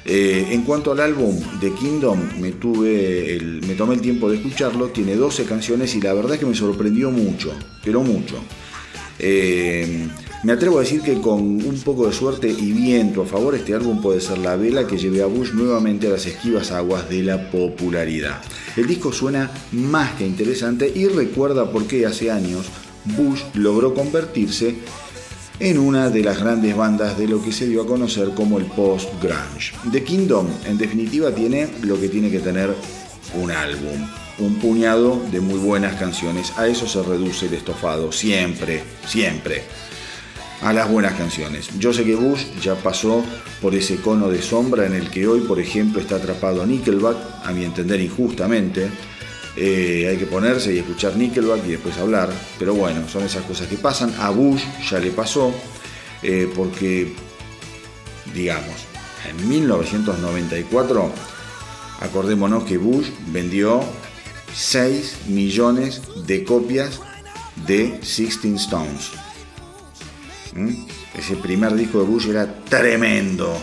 [0.10, 4.88] Eh, en cuanto al álbum The Kingdom, me, tuve me tomé el tiempo de escucharlo,
[4.88, 7.52] tiene 12 canciones y la verdad es que me sorprendió mucho,
[7.84, 8.36] pero mucho.
[9.20, 10.08] Eh,
[10.44, 13.74] me atrevo a decir que con un poco de suerte y viento a favor, este
[13.74, 17.24] álbum puede ser la vela que lleve a Bush nuevamente a las esquivas aguas de
[17.24, 18.42] la popularidad.
[18.78, 22.68] El disco suena más que interesante y recuerda por qué hace años
[23.04, 24.76] Bush logró convertirse
[25.60, 28.66] en una de las grandes bandas de lo que se dio a conocer como el
[28.66, 29.74] post-grunge.
[29.92, 32.74] The Kingdom, en definitiva, tiene lo que tiene que tener
[33.34, 34.08] un álbum,
[34.40, 36.54] un puñado de muy buenas canciones.
[36.58, 39.64] A eso se reduce el estofado, siempre, siempre
[40.62, 41.70] a las buenas canciones.
[41.78, 43.24] Yo sé que Bush ya pasó
[43.62, 47.52] por ese cono de sombra en el que hoy, por ejemplo, está atrapado Nickelback, a
[47.52, 48.90] mi entender injustamente.
[49.60, 52.30] Eh, hay que ponerse y escuchar Nickelback y después hablar,
[52.60, 54.14] pero bueno, son esas cosas que pasan.
[54.20, 55.52] A Bush ya le pasó,
[56.22, 57.16] eh, porque,
[58.36, 58.76] digamos,
[59.28, 61.12] en 1994,
[62.02, 63.84] acordémonos que Bush vendió
[64.54, 67.02] 6 millones de copias
[67.66, 69.10] de Sixteen Stones.
[70.54, 70.86] ¿Mm?
[71.18, 73.58] Ese primer disco de Bush era tremendo.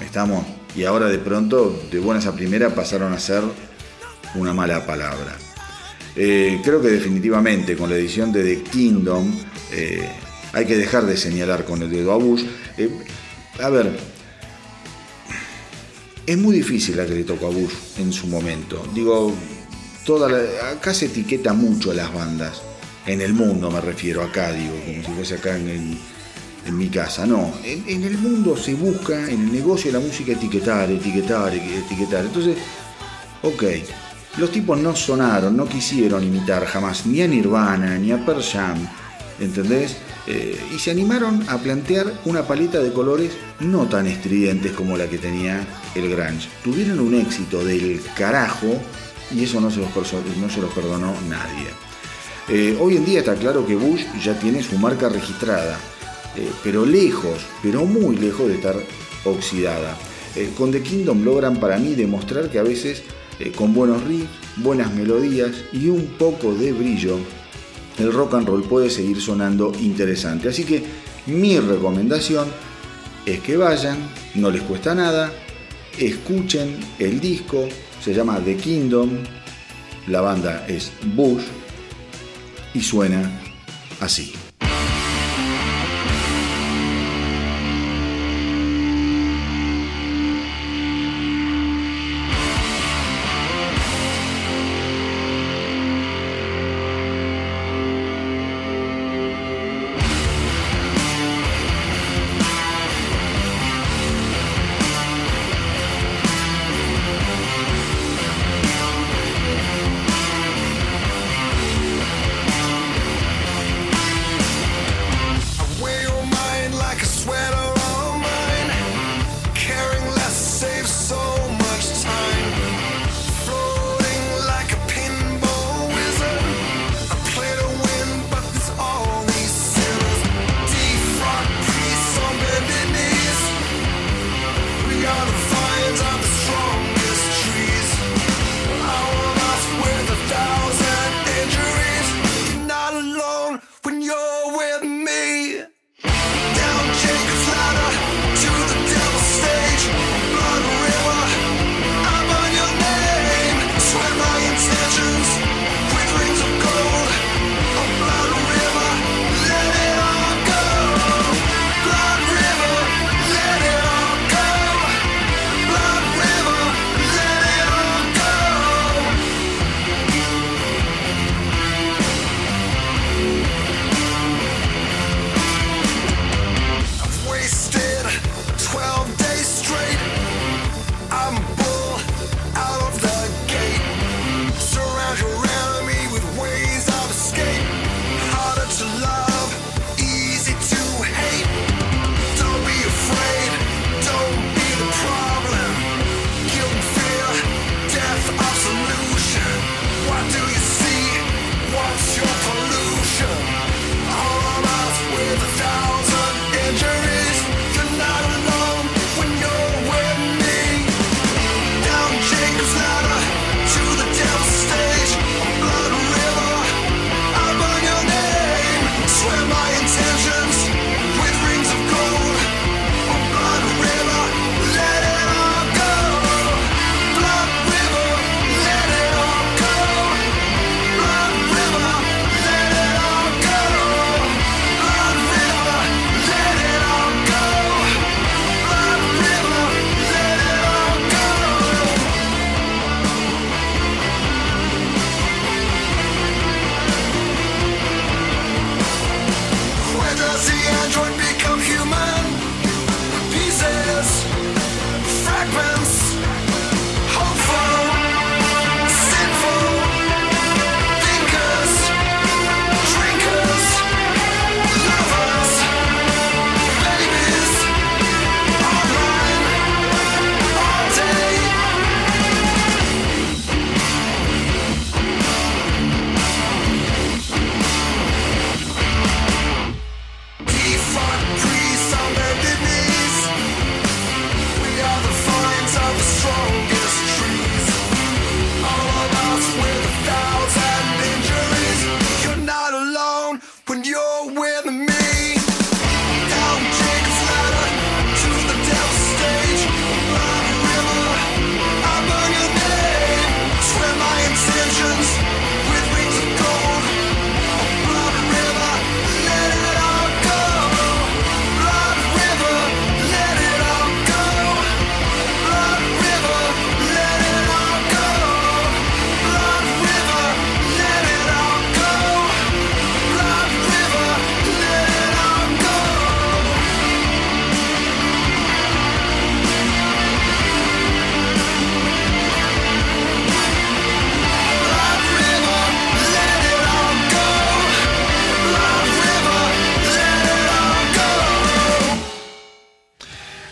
[0.00, 0.44] Estamos.
[0.76, 3.42] Y ahora de pronto, de buenas a primera, pasaron a ser
[4.36, 5.36] una mala palabra.
[6.14, 9.32] Eh, creo que definitivamente con la edición de The Kingdom
[9.72, 10.08] eh,
[10.52, 12.44] hay que dejar de señalar con el dedo a Bush.
[12.78, 12.90] Eh,
[13.62, 13.98] a ver,
[16.26, 18.86] es muy difícil la que le tocó a Bush en su momento.
[18.94, 19.34] Digo,
[20.04, 20.28] toda
[20.72, 22.62] acá se etiqueta mucho a las bandas
[23.06, 25.98] en el mundo me refiero, acá digo, como si fuese acá en,
[26.76, 30.90] mi casa, no, en, el mundo se busca, en el negocio de la música, etiquetar,
[30.90, 32.24] etiquetar, etiquetar.
[32.24, 32.56] Entonces,
[33.42, 33.62] ok,
[34.38, 38.76] los tipos no sonaron, no quisieron imitar jamás ni a Nirvana, ni a Pearl Jam,
[39.40, 39.96] ¿entendés?
[40.26, 45.08] Eh, y se animaron a plantear una paleta de colores no tan estridentes como la
[45.08, 46.48] que tenía el grunge.
[46.64, 48.66] Tuvieron un éxito del carajo
[49.34, 49.90] y eso no se los,
[50.40, 51.68] no se los perdonó nadie.
[52.48, 55.78] Eh, hoy en día está claro que Bush ya tiene su marca registrada,
[56.36, 58.76] eh, pero lejos, pero muy lejos de estar
[59.24, 59.96] oxidada.
[60.58, 63.04] Con The Kingdom logran para mí demostrar que a veces
[63.56, 67.18] con buenos riffs, buenas melodías y un poco de brillo,
[67.98, 70.48] el rock and roll puede seguir sonando interesante.
[70.48, 70.82] Así que
[71.26, 72.48] mi recomendación
[73.24, 73.98] es que vayan,
[74.34, 75.32] no les cuesta nada,
[75.98, 77.68] escuchen el disco,
[78.02, 79.10] se llama The Kingdom,
[80.06, 81.42] la banda es Bush,
[82.74, 83.40] y suena
[84.00, 84.32] así.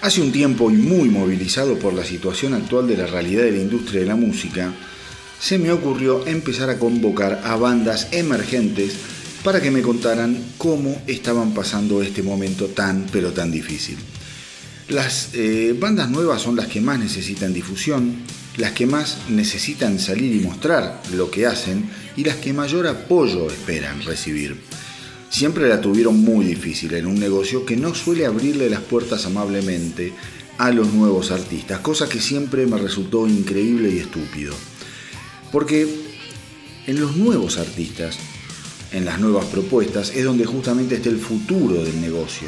[0.05, 3.63] Hace un tiempo y muy movilizado por la situación actual de la realidad de la
[3.63, 4.71] industria de la música,
[5.41, 8.97] se me ocurrió empezar a convocar a bandas emergentes
[9.43, 13.97] para que me contaran cómo estaban pasando este momento tan pero tan difícil.
[14.91, 18.17] Las eh, bandas nuevas son las que más necesitan difusión,
[18.59, 23.47] las que más necesitan salir y mostrar lo que hacen y las que mayor apoyo
[23.47, 24.61] esperan recibir
[25.35, 30.13] siempre la tuvieron muy difícil en un negocio que no suele abrirle las puertas amablemente
[30.59, 34.55] a los nuevos artistas, cosa que siempre me resultó increíble y estúpido.
[35.51, 35.89] Porque
[36.87, 38.17] en los nuevos artistas,
[38.93, 42.47] en las nuevas propuestas, es donde justamente está el futuro del negocio.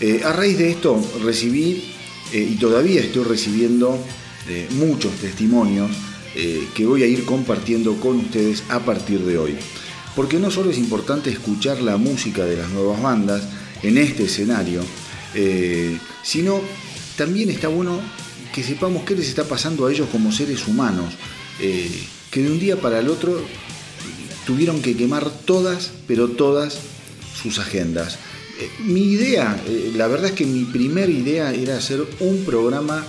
[0.00, 1.92] Eh, a raíz de esto recibí
[2.32, 3.98] eh, y todavía estoy recibiendo
[4.48, 5.90] eh, muchos testimonios
[6.74, 9.56] que voy a ir compartiendo con ustedes a partir de hoy
[10.16, 13.42] porque no solo es importante escuchar la música de las nuevas bandas
[13.82, 14.80] en este escenario,
[15.34, 16.62] eh, sino
[17.18, 18.00] también está bueno
[18.52, 21.12] que sepamos qué les está pasando a ellos como seres humanos,
[21.60, 21.90] eh,
[22.30, 23.42] que de un día para el otro
[24.46, 26.78] tuvieron que quemar todas, pero todas
[27.40, 28.18] sus agendas.
[28.58, 29.62] Eh, mi idea,
[29.96, 33.06] la verdad es que mi primera idea era hacer un programa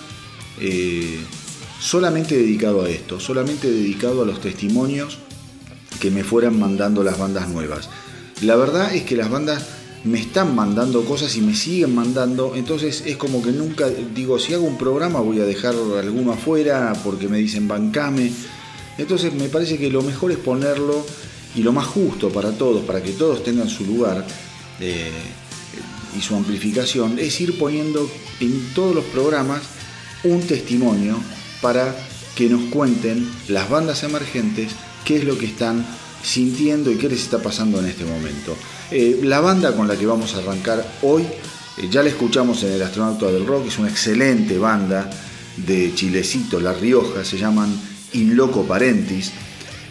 [1.80, 5.20] solamente dedicado a esto, solamente dedicado a los testimonios
[6.00, 7.89] que me fueran mandando las bandas nuevas.
[8.41, 9.66] La verdad es que las bandas
[10.04, 14.54] me están mandando cosas y me siguen mandando, entonces es como que nunca digo, si
[14.54, 18.32] hago un programa voy a dejar alguno afuera porque me dicen bancame.
[18.98, 21.06] Entonces me parece que lo mejor es ponerlo
[21.56, 24.26] y lo más justo para todos, para que todos tengan su lugar
[24.80, 25.12] eh,
[26.18, 29.62] y su amplificación, es ir poniendo en todos los programas
[30.24, 31.18] un testimonio
[31.62, 31.95] para
[32.36, 34.74] que nos cuenten las bandas emergentes
[35.08, 35.86] qué es lo que están
[36.22, 38.58] sintiendo y qué les está pasando en este momento.
[38.91, 41.24] Eh, la banda con la que vamos a arrancar hoy,
[41.78, 45.10] eh, ya la escuchamos en El Astronauta del Rock, es una excelente banda
[45.55, 47.74] de Chilecito, La Rioja, se llaman
[48.14, 49.32] In Loco Parentis,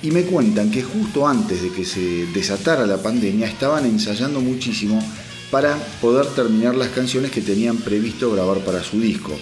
[0.03, 5.03] y me cuentan que justo antes de que se desatara la pandemia estaban ensayando muchísimo
[5.51, 9.33] para poder terminar las canciones que tenían previsto grabar para su disco.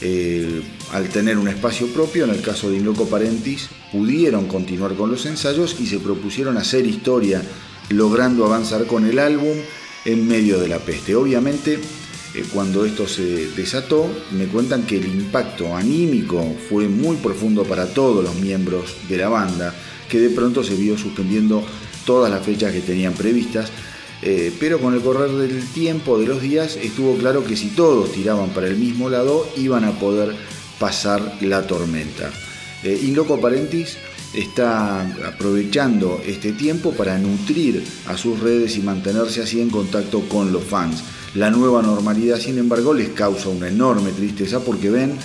[0.00, 5.10] Eh, al tener un espacio propio, en el caso de Inloco Parentis, pudieron continuar con
[5.10, 7.42] los ensayos y se propusieron hacer historia,
[7.90, 9.56] logrando avanzar con el álbum
[10.04, 11.14] en medio de la peste.
[11.14, 11.78] Obviamente,
[12.34, 17.86] eh, cuando esto se desató, me cuentan que el impacto anímico fue muy profundo para
[17.86, 19.74] todos los miembros de la banda,
[20.08, 21.64] que de pronto se vio suspendiendo
[22.04, 23.70] todas las fechas que tenían previstas
[24.26, 28.10] eh, pero con el correr del tiempo, de los días, estuvo claro que si todos
[28.10, 30.34] tiraban para el mismo lado, iban a poder
[30.78, 32.30] pasar la tormenta.
[32.82, 33.98] Eh, Inloco Parentis
[34.32, 40.54] está aprovechando este tiempo para nutrir a sus redes y mantenerse así en contacto con
[40.54, 41.04] los fans.
[41.34, 45.18] La nueva normalidad, sin embargo, les causa una enorme tristeza porque ven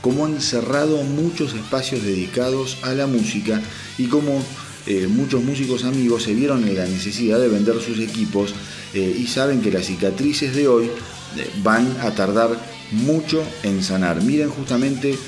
[0.00, 3.60] cómo han cerrado muchos espacios dedicados a la música
[3.98, 4.40] y cómo
[4.86, 8.54] eh, muchos músicos amigos se vieron en la necesidad de vender sus equipos
[8.92, 12.50] eh, y saben que las cicatrices de hoy eh, van a tardar
[12.90, 14.22] mucho en sanar.
[14.22, 15.18] Miren justamente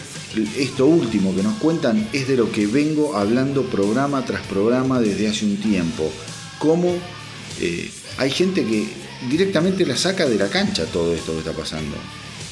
[0.58, 5.28] esto último que nos cuentan es de lo que vengo hablando programa tras programa desde
[5.28, 6.12] hace un tiempo.
[6.58, 6.94] Cómo
[8.18, 8.86] hay gente que
[9.30, 11.96] directamente la saca de la cancha todo esto que está pasando.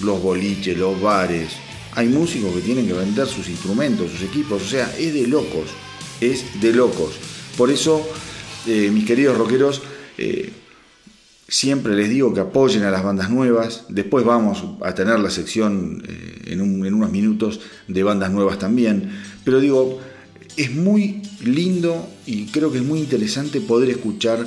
[0.01, 1.51] Los boliches, los bares.
[1.93, 4.63] Hay músicos que tienen que vender sus instrumentos, sus equipos.
[4.63, 5.69] O sea, es de locos
[6.31, 7.15] es de locos.
[7.57, 8.07] Por eso,
[8.67, 9.83] eh, mis queridos rockeros,
[10.19, 10.53] eh,
[11.49, 13.85] siempre les digo que apoyen a las bandas nuevas.
[13.89, 19.11] Después vamos a tener la sección eh, en, en, unos minutos de bandas nuevas también.
[19.45, 20.01] Pero digo,
[20.57, 24.47] es muy lindo y creo que es muy interesante poder escuchar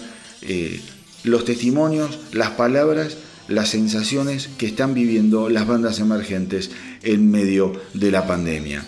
[1.24, 3.18] los testimonios, las palabras,
[3.50, 6.72] las sensaciones que están viviendo las bandas emergentes
[7.04, 8.86] en medio de la pandemia.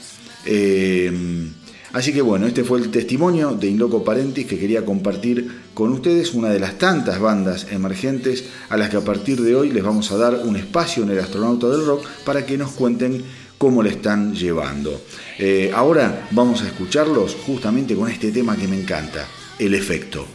[1.91, 6.33] Así que bueno, este fue el testimonio de Inloco Parentis que quería compartir con ustedes,
[6.33, 10.11] una de las tantas bandas emergentes a las que a partir de hoy les vamos
[10.11, 13.23] a dar un espacio en el astronauta del rock para que nos cuenten
[13.57, 15.01] cómo le están llevando.
[15.39, 19.25] Eh, ahora vamos a escucharlos justamente con este tema que me encanta,
[19.57, 20.25] el efecto.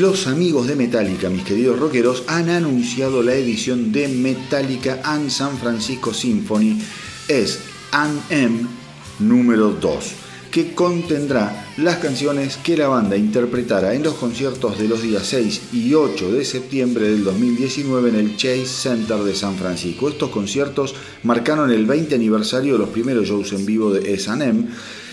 [0.00, 5.58] Los amigos de Metallica, mis queridos rockeros, han anunciado la edición de Metallica and San
[5.58, 6.80] Francisco Symphony
[7.28, 7.60] es
[8.30, 8.66] M
[9.18, 10.04] número 2
[10.50, 15.60] que contendrá las canciones que la banda interpretará en los conciertos de los días 6
[15.74, 20.08] y 8 de septiembre del 2019 en el Chase Center de San Francisco.
[20.08, 20.94] Estos conciertos
[21.24, 24.64] marcaron el 20 aniversario de los primeros shows en vivo de S&M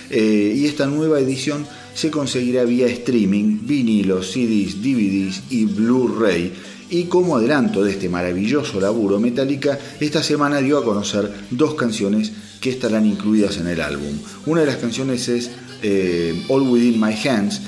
[0.09, 1.67] eh, y esta nueva edición
[1.97, 6.53] se conseguirá vía streaming, vinilos, CDs, DVDs y Blu-ray.
[6.91, 12.31] Y como adelanto de este maravilloso laburo, Metallica esta semana dio a conocer dos canciones
[12.61, 14.15] que estarán incluidas en el álbum.
[14.45, 15.49] Una de las canciones es
[15.81, 17.61] eh, All Within My Hands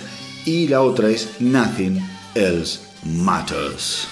[0.45, 1.99] y la otra es Nothing
[2.35, 4.07] Else Matters.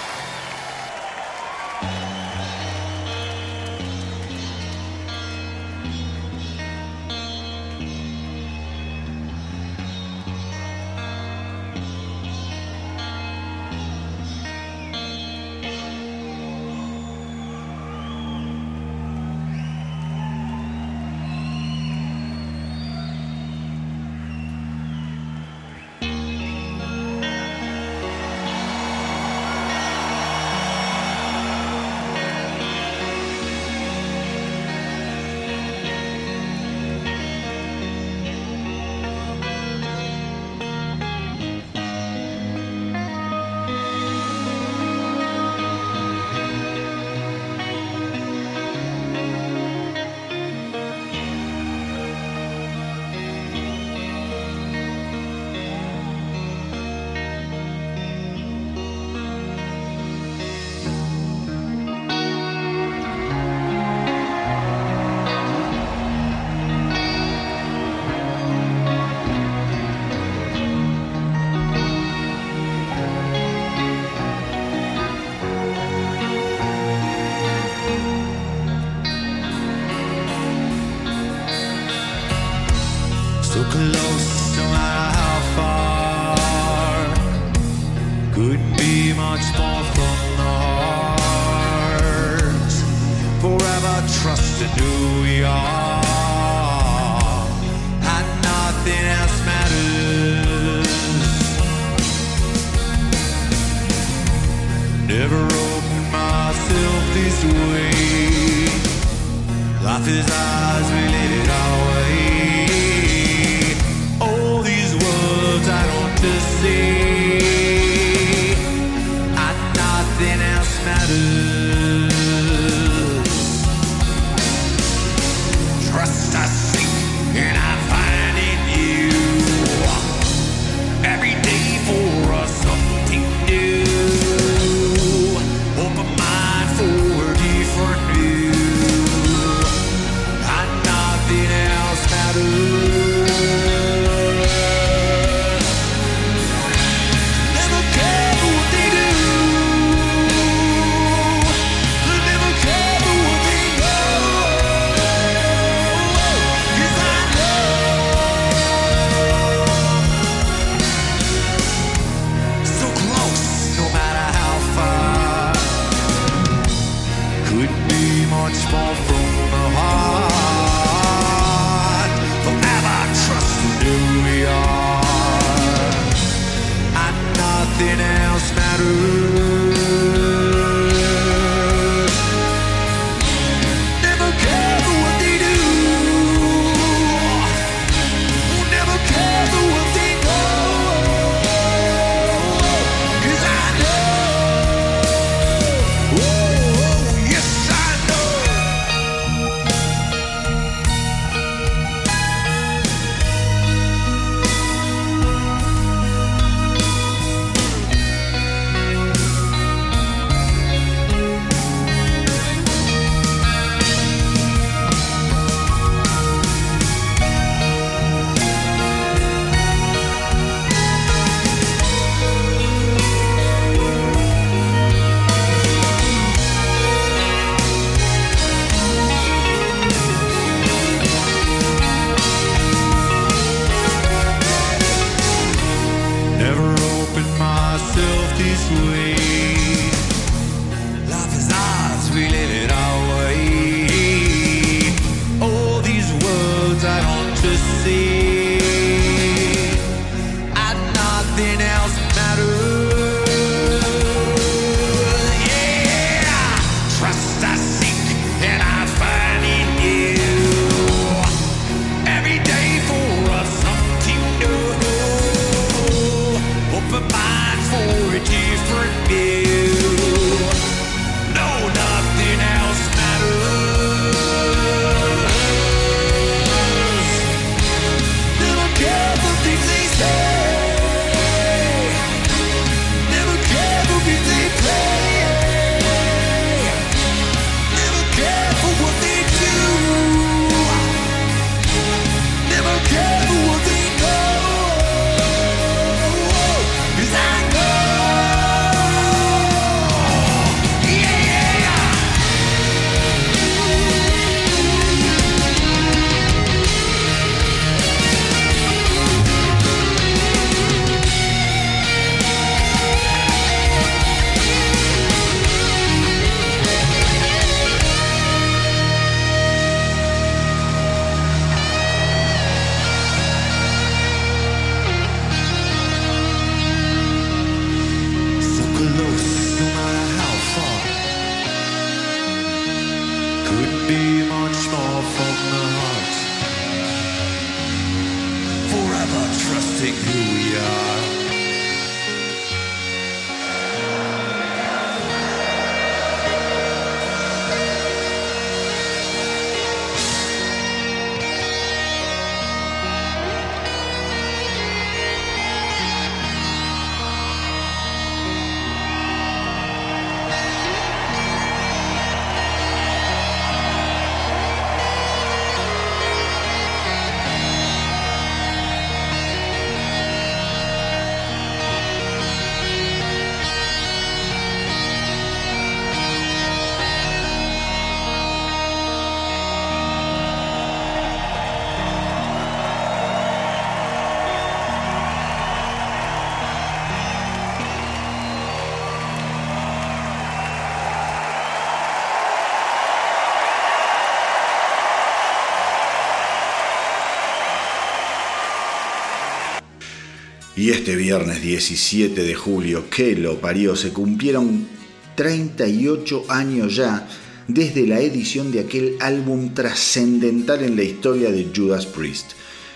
[400.58, 404.67] Y este viernes 17 de julio, que lo parió, se cumplieron
[405.13, 407.08] 38 años ya
[407.47, 412.32] desde la edición de aquel álbum trascendental en la historia de Judas Priest.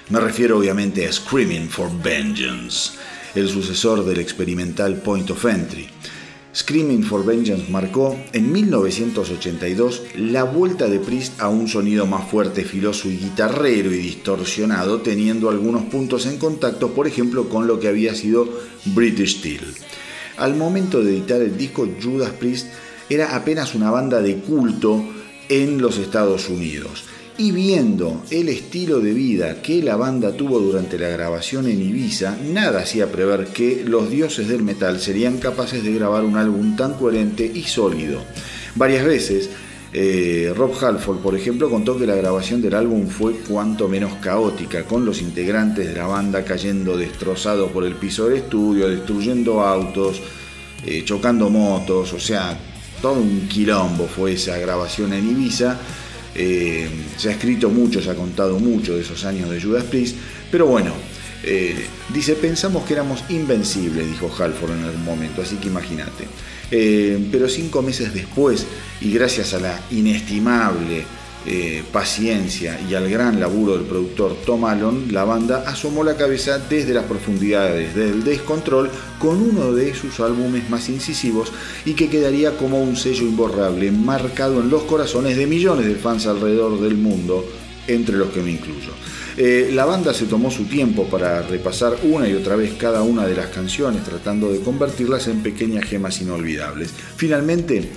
[0.10, 2.92] Me refiero obviamente a Screaming for Vengeance,
[3.34, 5.90] el sucesor del experimental Point of Entry.
[6.54, 12.66] Screaming for Vengeance marcó en 1982 la vuelta de Priest a un sonido más fuerte,
[12.66, 17.88] filoso y guitarrero y distorsionado, teniendo algunos puntos en contacto, por ejemplo, con lo que
[17.88, 18.50] había sido
[18.86, 19.62] British Steel.
[20.38, 22.68] Al momento de editar el disco, Judas Priest
[23.10, 25.06] era apenas una banda de culto
[25.48, 27.06] en los Estados Unidos
[27.42, 32.38] y viendo el estilo de vida que la banda tuvo durante la grabación en Ibiza,
[32.54, 36.94] nada hacía prever que los dioses del metal serían capaces de grabar un álbum tan
[36.94, 38.22] coherente y sólido.
[38.76, 39.50] Varias veces,
[39.92, 44.84] eh, Rob Halford, por ejemplo, contó que la grabación del álbum fue cuanto menos caótica,
[44.84, 50.22] con los integrantes de la banda cayendo destrozados por el piso del estudio, destruyendo autos,
[50.86, 52.56] eh, chocando motos, o sea,
[53.02, 55.80] todo un quilombo fue esa grabación en Ibiza
[56.36, 56.88] eh,
[57.18, 60.16] se ha escrito mucho, se ha contado mucho de esos años de Judas Priest,
[60.50, 60.94] pero bueno,
[61.44, 66.28] eh, dice, pensamos que éramos invencibles, dijo Halford en algún momento, así que imagínate.
[66.70, 68.66] Eh, pero cinco meses después,
[69.02, 71.06] y gracias a la inestimable
[71.46, 76.60] eh, paciencia y al gran laburo del productor Tom Allen, la banda asomó la cabeza
[76.60, 81.52] desde las profundidades del descontrol con uno de sus álbumes más incisivos
[81.84, 86.28] y que quedaría como un sello imborrable marcado en los corazones de millones de fans
[86.28, 87.44] alrededor del mundo,
[87.88, 88.92] entre los que me incluyo.
[89.38, 93.26] Eh, la banda se tomó su tiempo para repasar una y otra vez cada una
[93.26, 96.92] de las canciones, tratando de convertirlas en pequeñas gemas inolvidables.
[97.16, 97.90] Finalmente,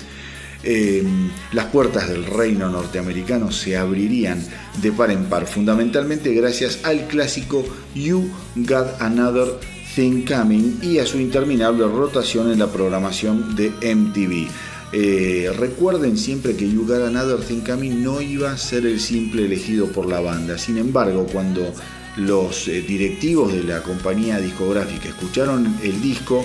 [0.67, 4.43] Em, las puertas del reino norteamericano se abrirían
[4.81, 9.59] de par en par, fundamentalmente gracias al clásico You Got Another
[9.95, 14.49] Thing Coming y a su interminable rotación en la programación de MTV.
[14.95, 19.45] Eh, recuerden siempre que You Got Another Thing Coming no iba a ser el simple
[19.45, 21.75] elegido por la banda, sin embargo, cuando
[22.17, 26.43] los eh, directivos de la compañía discográfica escucharon el disco,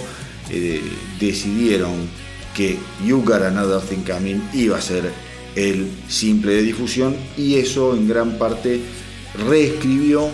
[0.50, 0.82] eh,
[1.20, 1.94] decidieron
[2.56, 5.12] que You Got Another Thing Coming iba a ser
[5.56, 8.80] el simple de difusión y eso en gran parte
[9.48, 10.30] reescribió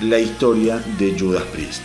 [0.00, 1.82] la historia de Judas Priest.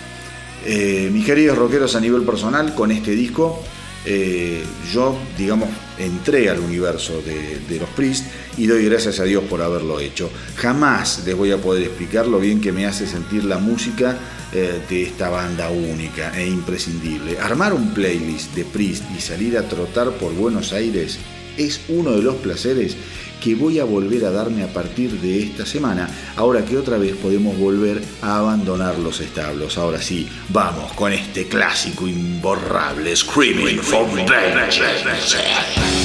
[0.65, 3.59] Eh, mis queridos rockeros a nivel personal, con este disco
[4.05, 8.25] eh, yo, digamos, entré al universo de, los Priest
[8.57, 10.29] y doy gracias a Dios por haberlo hecho.
[10.55, 14.17] Jamás les voy a poder explicar lo bien que me hace sentir la música
[14.51, 17.39] eh, de esta banda única e imprescindible.
[17.39, 21.19] Armar un playlist de Priest y salir a trotar por Buenos Aires
[21.57, 22.95] es uno de los placeres
[23.43, 27.13] que voy a volver a darme a partir de esta semana, ahora que otra vez
[27.17, 29.77] podemos volver a abandonar los establos.
[29.77, 36.02] Ahora sí, vamos con este clásico imborrable Screaming for Vengeance.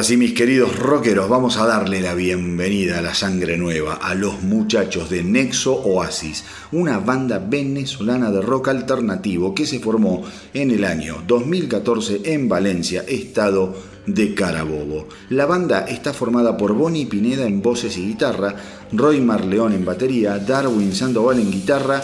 [0.00, 4.14] Ahora sí, mis queridos rockeros, vamos a darle la bienvenida a la sangre nueva, a
[4.14, 10.22] los muchachos de Nexo Oasis, una banda venezolana de rock alternativo que se formó
[10.54, 13.74] en el año 2014 en Valencia, estado
[14.06, 15.06] de Carabobo.
[15.28, 18.54] La banda está formada por Bonnie Pineda en voces y guitarra,
[18.92, 22.00] Roy Marleón en batería, Darwin Sandoval en guitarra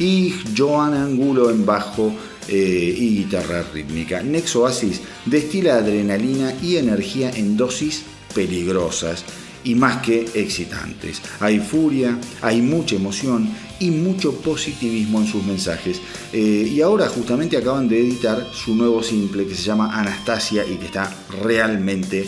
[0.00, 2.12] y Joan Angulo en bajo
[2.48, 4.22] eh, y guitarra rítmica.
[4.22, 8.02] Nexo Oasis destila adrenalina y energía en dosis
[8.34, 9.24] peligrosas
[9.64, 11.20] y más que excitantes.
[11.40, 13.50] Hay furia, hay mucha emoción
[13.80, 16.00] y mucho positivismo en sus mensajes.
[16.32, 20.76] Eh, y ahora justamente acaban de editar su nuevo simple que se llama Anastasia y
[20.76, 21.12] que está
[21.42, 22.26] realmente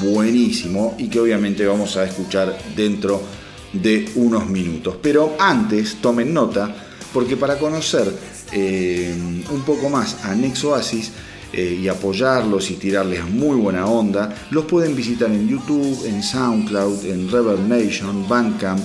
[0.00, 3.20] buenísimo y que obviamente vamos a escuchar dentro
[3.72, 4.96] de unos minutos.
[5.02, 6.74] Pero antes tomen nota
[7.12, 8.12] porque para conocer
[8.52, 9.14] eh,
[9.50, 11.12] un poco más a Nexo Oasis
[11.52, 17.04] eh, y apoyarlos y tirarles muy buena onda, los pueden visitar en YouTube, en SoundCloud,
[17.06, 18.80] en Reverb Nation, Bandcamp,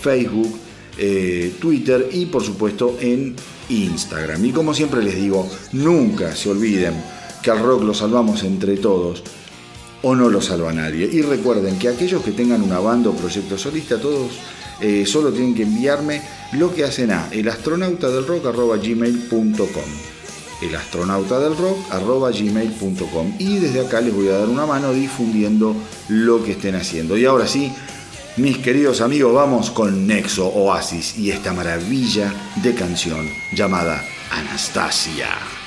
[0.00, 0.58] Facebook,
[0.96, 3.36] eh, Twitter y por supuesto en
[3.68, 4.44] Instagram.
[4.44, 6.94] Y como siempre les digo, nunca se olviden
[7.40, 9.22] que al rock lo salvamos entre todos
[10.02, 11.08] o no lo salva nadie.
[11.12, 14.32] Y recuerden que aquellos que tengan una banda o proyecto solista, todos
[15.06, 16.22] solo tienen que enviarme
[16.52, 20.18] lo que hacen a elastronautadelrock.gmail.com
[20.62, 25.76] elastronautadelrock.gmail.com y desde acá les voy a dar una mano difundiendo
[26.08, 27.16] lo que estén haciendo.
[27.16, 27.72] Y ahora sí,
[28.36, 32.32] mis queridos amigos, vamos con Nexo Oasis y esta maravilla
[32.62, 35.57] de canción llamada Anastasia.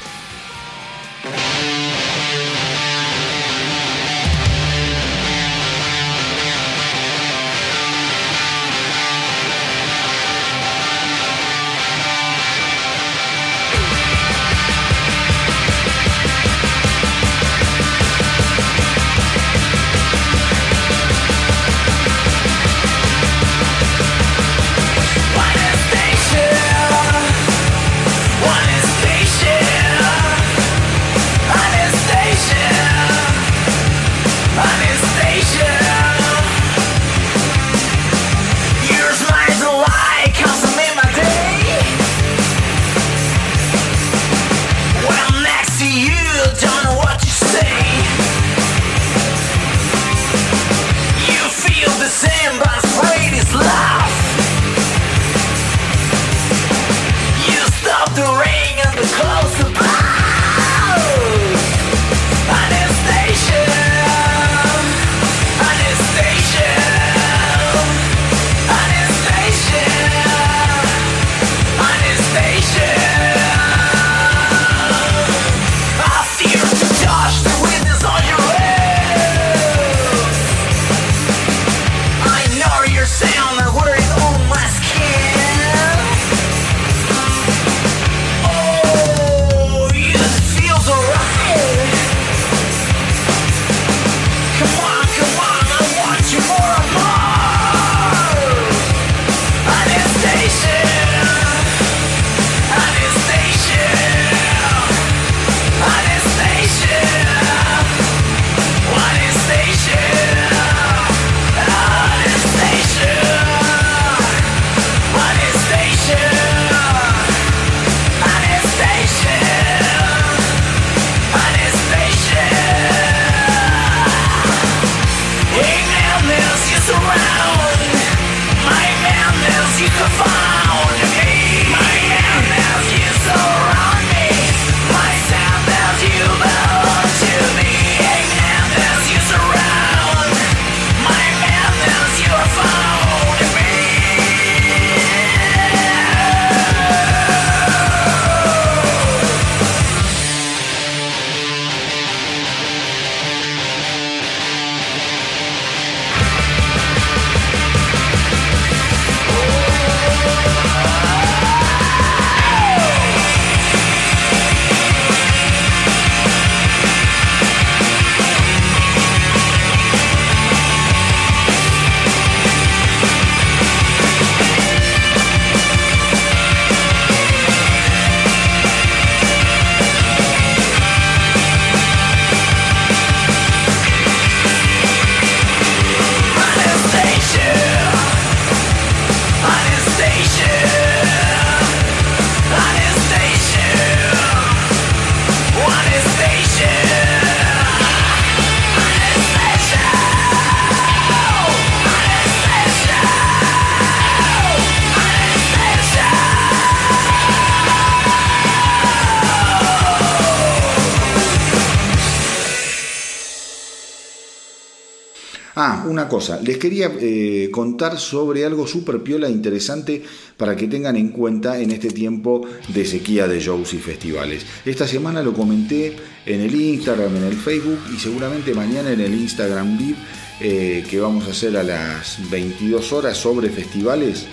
[216.44, 220.04] Les quería eh, contar sobre algo súper piola e interesante
[220.36, 224.46] para que tengan en cuenta en este tiempo de sequía de shows y festivales.
[224.66, 229.14] Esta semana lo comenté en el Instagram, en el Facebook y seguramente mañana en el
[229.14, 229.98] Instagram Live
[230.42, 234.26] eh, que vamos a hacer a las 22 horas sobre festivales,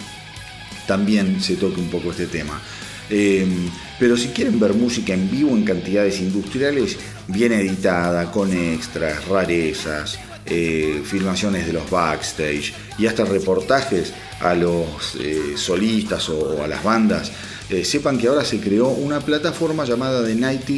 [0.87, 2.61] también se toque un poco este tema.
[3.11, 6.97] Em, pero si quieren ver música en vivo en cantidades industriales,
[7.29, 10.19] bien editada, con extras, rarezas,
[10.51, 16.83] eh, filmaciones de los backstage y hasta reportajes a los eh, solistas o, a las
[16.83, 17.31] bandas,
[17.71, 20.73] eh, sepan que ahora se creó una plataforma llamada The 90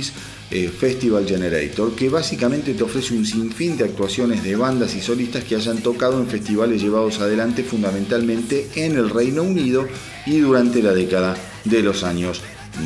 [0.76, 5.54] Festival Generator que básicamente te ofrece un sinfín de actuaciones de bandas y solistas que
[5.54, 9.86] hayan tocado en festivales llevados adelante fundamentalmente en el Reino Unido
[10.26, 12.42] y durante la década de los años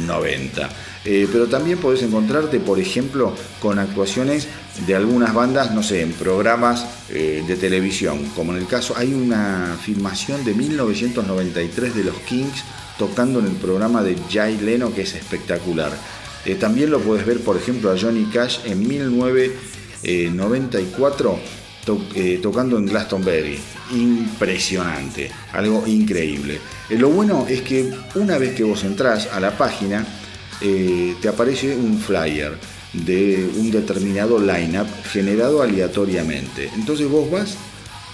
[0.07, 0.69] 90.
[1.05, 4.49] Eh, pero también podés encontrarte, por ejemplo, con actuaciones
[4.87, 9.15] de algunas bandas, no sé, en programas eh, de televisión, como en el caso, hay
[9.15, 12.63] una filmación de 1993 de los Kings
[12.99, 15.93] tocando en el programa de Jay Leno que es espectacular.
[16.45, 21.39] Eh, también lo puedes ver, por ejemplo, a Johnny Cash en 1994
[22.43, 23.59] tocando en Glastonbury.
[23.93, 26.59] Impresionante, algo increíble.
[26.91, 30.07] lo bueno es que una vez que vos entrás a la página,
[30.61, 32.59] eh, te aparece un flyer
[32.95, 36.71] de un determinado lineup generado aleatoriamente.
[36.75, 37.57] Entonces vos vas,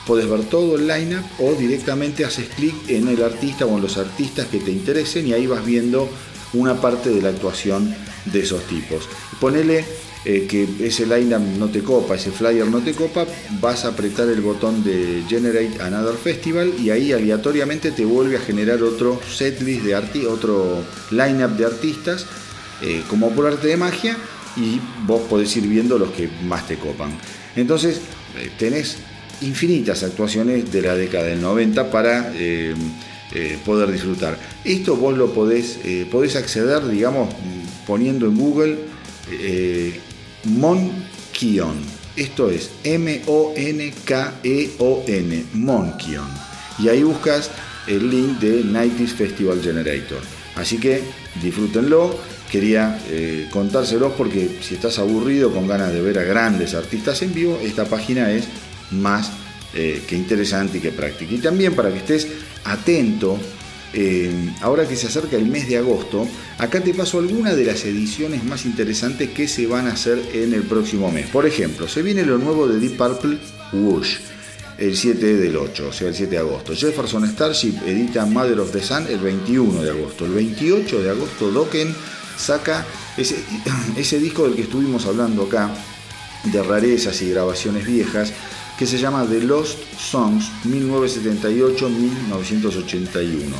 [0.07, 3.98] podés ver todo el lineup o directamente haces clic en el artista o en los
[3.98, 6.09] artistas que te interesen y ahí vas viendo
[6.52, 7.94] una parte de la actuación
[8.24, 9.09] de esos tipos.
[9.39, 9.85] Ponele
[10.24, 13.27] eh, que ese lineup no te copa, ese flyer no te copa,
[13.61, 18.40] vas a apretar el botón de Generate Another Festival y ahí aleatoriamente te vuelve a
[18.40, 22.27] generar otro setlist de arti otro lineup de artistas,
[22.82, 24.16] eh, como por arte de magia,
[24.56, 27.12] y vos podés ir viendo los que más te copan.
[27.56, 28.01] Entonces,
[28.39, 28.98] eh, tenés
[29.43, 32.32] infinitas actuaciones de la década del 90 para
[33.64, 34.39] poder disfrutar.
[34.64, 35.78] Esto vos lo podés,
[36.10, 37.35] podés acceder, digamos,
[37.86, 38.78] poniendo en Google
[40.44, 41.77] Monkion.
[42.16, 43.55] Esto es M-O-N-K-E-O-N,
[45.55, 46.28] Monkion.
[46.78, 47.51] Y ahí buscas
[47.86, 50.20] el link de 90 Festival Generator.
[50.56, 51.02] Así que
[51.43, 52.18] disfrútenlo.
[52.51, 57.32] Quería eh, contárselos porque si estás aburrido con ganas de ver a grandes artistas en
[57.32, 58.48] vivo, esta página es
[58.90, 59.31] más
[59.74, 61.32] eh, que interesante y que práctica.
[61.32, 62.27] Y también para que estés
[62.64, 63.39] atento
[63.93, 66.27] eh, ahora que se acerca el mes de agosto,
[66.59, 70.55] acá te paso algunas de las ediciones más interesantes que se van a hacer en
[70.55, 71.27] el próximo mes.
[71.28, 73.39] Por ejemplo, se viene lo nuevo de Deep Purple
[73.72, 74.18] Whoosh,
[74.78, 76.74] el 7 del 8, o sea, el 7 de agosto.
[76.74, 80.24] Jefferson Starship edita Mother of the Sun el 21 de agosto.
[80.24, 81.94] El 28 de agosto, Dokken
[82.36, 82.85] saca
[83.16, 83.43] ese,
[83.97, 85.70] ese disco del que estuvimos hablando acá,
[86.44, 88.35] de rarezas y grabaciones viejas,
[88.78, 93.52] que se llama The Lost Songs 1978-1981.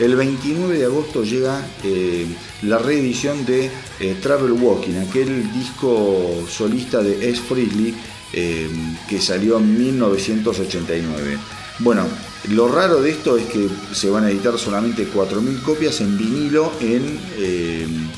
[0.00, 2.26] El 29 de agosto llega eh,
[2.62, 3.70] la reedición de
[4.00, 7.40] eh, Travel Walking, aquel disco solista de S.
[7.40, 7.94] Frehley
[8.32, 8.68] eh,
[9.08, 11.38] que salió en 1989.
[11.78, 12.08] Bueno,
[12.48, 16.72] lo raro de esto es que se van a editar solamente 4.000 copias en vinilo
[16.80, 18.10] en,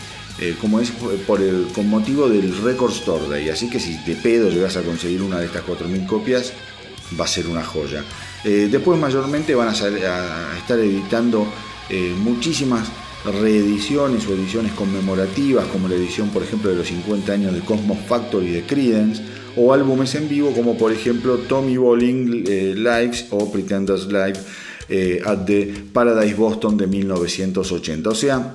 [0.60, 0.90] como es
[1.26, 3.48] por el, con motivo del Record Store Day.
[3.48, 6.52] Así que si de pedo llegas a conseguir una de estas 4.000 copias,
[7.18, 8.04] va a ser una joya.
[8.44, 11.46] después mayormente van a, estar editando
[11.88, 12.88] eh, muchísimas
[13.24, 17.98] reediciones o ediciones conmemorativas, como la edición, por ejemplo, de los 50 años de Cosmos
[18.06, 19.22] Factory de Creedence,
[19.56, 24.38] o álbumes en vivo, como por ejemplo Tommy Bowling eh, Lives o Pretenders Live
[24.88, 28.10] eh, at the Paradise Boston de 1980.
[28.10, 28.54] O sea,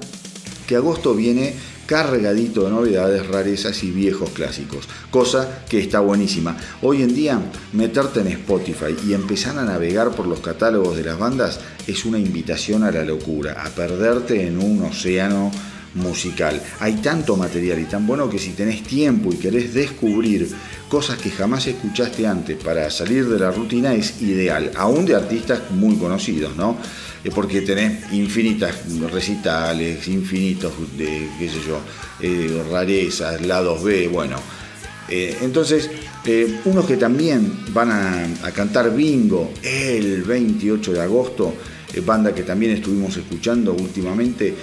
[0.67, 1.53] que agosto viene
[1.91, 6.55] cargadito de novedades, rarezas y viejos clásicos, cosa que está buenísima.
[6.81, 7.41] Hoy en día,
[7.73, 12.17] meterte en Spotify y empezar a navegar por los catálogos de las bandas es una
[12.17, 15.51] invitación a la locura, a perderte en un océano
[15.95, 16.61] musical.
[16.79, 20.49] Hay tanto material y tan bueno que si tenés tiempo y querés descubrir
[20.89, 25.71] cosas que jamás escuchaste antes para salir de la rutina es ideal, aún de artistas
[25.71, 26.77] muy conocidos, ¿no?
[27.29, 28.75] porque tenés infinitas
[29.11, 31.79] recitales, infinitos de, qué sé yo,
[32.19, 34.37] eh, rarezas, lados B, bueno.
[35.07, 35.89] Eh, entonces,
[36.25, 41.53] eh, unos que también van a, cantar bingo el 28 de agosto,
[42.05, 44.55] banda que también estuvimos escuchando últimamente,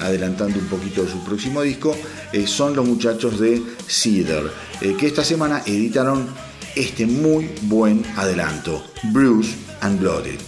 [0.00, 1.96] adelantando un poquito su próximo disco,
[2.46, 4.44] son los muchachos de Cedar,
[4.80, 6.26] que esta semana editaron
[6.76, 10.38] este muy buen adelanto, Bruce and Blooded.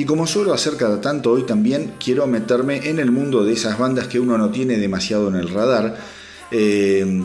[0.00, 3.78] Y como suelo hacer cada tanto hoy también, quiero meterme en el mundo de esas
[3.78, 5.94] bandas que uno no tiene demasiado en el radar.
[6.50, 7.22] Eh,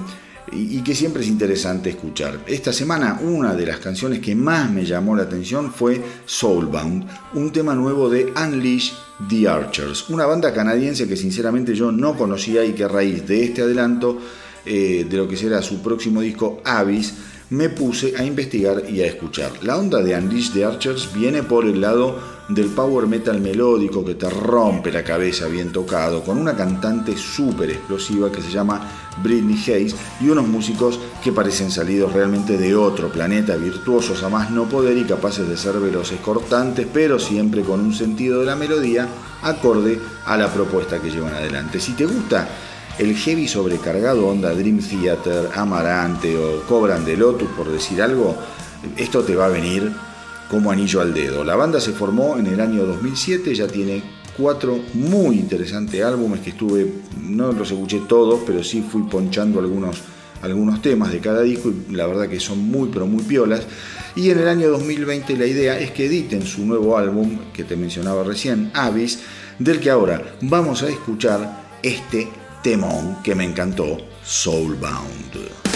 [0.52, 2.42] y que siempre es interesante escuchar.
[2.46, 7.52] Esta semana una de las canciones que más me llamó la atención fue Soulbound, un
[7.54, 8.92] tema nuevo de Unleash
[9.30, 13.46] the Archers, una banda canadiense que sinceramente yo no conocía y que a raíz de
[13.46, 14.20] este adelanto
[14.66, 17.14] eh, de lo que será su próximo disco Abyss,
[17.52, 19.52] me puse a investigar y a escuchar.
[19.64, 24.16] La onda de Unleash the Archers viene por el lado del power metal melódico que
[24.16, 28.88] te rompe la cabeza bien tocado, con una cantante súper explosiva que se llama
[29.24, 34.52] Britney Hayes y unos músicos que parecen salidos realmente de otro planeta, virtuosos a más
[34.52, 38.56] no poder y capaces de ser veloces cortantes, pero siempre con un sentido de la
[38.56, 39.08] melodía
[39.42, 41.80] acorde a la propuesta que llevan adelante.
[41.80, 42.48] Si te gusta
[43.00, 48.36] el heavy sobrecargado onda Dream Theater, Amarante o Cobran de Lotus, por decir algo,
[48.98, 49.92] esto te va a venir
[50.56, 51.44] como anillo al dedo.
[51.44, 54.02] La banda se formó en el año 2007, ya tiene
[54.38, 56.90] cuatro muy interesantes álbumes que estuve,
[57.22, 59.98] no los escuché todos, pero sí fui ponchando algunos,
[60.42, 63.68] algunos temas de cada disco y la verdad que son muy pero muy piolas.
[64.16, 67.76] Y en el año 2020 la idea es que editen su nuevo álbum que te
[67.76, 69.20] mencionaba recién, Abyss,
[69.60, 72.30] del que ahora vamos a escuchar este
[72.64, 75.75] temón que me encantó, Soulbound.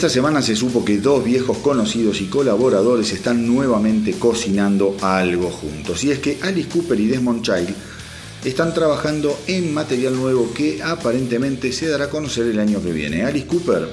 [0.00, 6.02] Esta semana se supo que dos viejos conocidos y colaboradores están nuevamente cocinando algo juntos.
[6.04, 7.74] Y es que Alice Cooper y Desmond Child
[8.42, 13.24] están trabajando en material nuevo que aparentemente se dará a conocer el año que viene.
[13.24, 13.90] Alice Cooper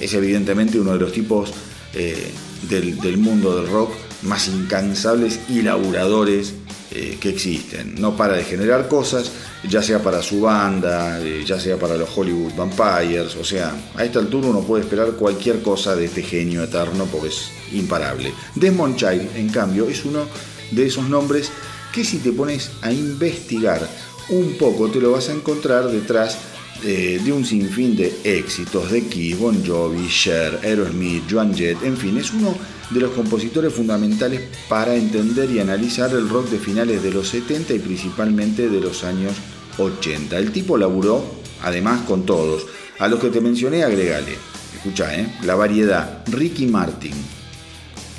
[0.00, 1.52] es evidentemente uno de los tipos
[1.92, 2.30] eh,
[2.70, 3.92] del, mundo del rock
[4.22, 6.54] más incansables y laburadores
[6.90, 7.96] eh, que existen.
[8.00, 9.30] No para de generar cosas,
[9.68, 13.36] ya sea para su banda, eh, ya sea para los Hollywood Vampires.
[13.36, 17.28] O sea, a esta altura uno puede esperar cualquier cosa de este genio eterno porque
[17.28, 18.32] es imparable.
[18.54, 20.26] Desmond Child, en cambio, es uno
[20.70, 21.50] de esos nombres
[21.92, 23.88] que si te pones a investigar
[24.28, 26.38] un poco te lo vas a encontrar detrás
[26.82, 31.96] eh, de un sinfín de éxitos de Kiss, Bon Jovi, Cher, Aerosmith, Joan Jett, en
[31.96, 32.54] fin, es uno
[32.90, 37.74] de los compositores fundamentales para entender y analizar el rock de finales de los 70
[37.74, 39.32] y principalmente de los años
[39.78, 40.38] 80.
[40.38, 41.24] El tipo laburó,
[41.62, 42.66] además, con todos.
[42.98, 44.36] A los que te mencioné, agregale.
[44.76, 45.26] Escucha, ¿eh?
[45.44, 46.24] La variedad.
[46.26, 47.14] Ricky Martin,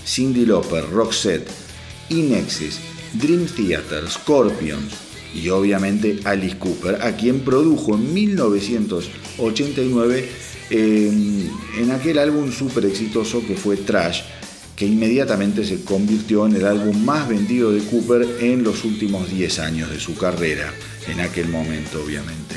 [0.06, 1.50] Cindy Lauper, Roxette,
[2.10, 2.80] Inexis,
[3.14, 4.94] Dream Theater, Scorpions
[5.34, 10.30] y obviamente Alice Cooper, a quien produjo en 1989
[10.70, 14.22] en aquel álbum súper exitoso que fue Trash,
[14.76, 19.60] que inmediatamente se convirtió en el álbum más vendido de Cooper en los últimos 10
[19.60, 20.74] años de su carrera,
[21.08, 22.56] en aquel momento obviamente.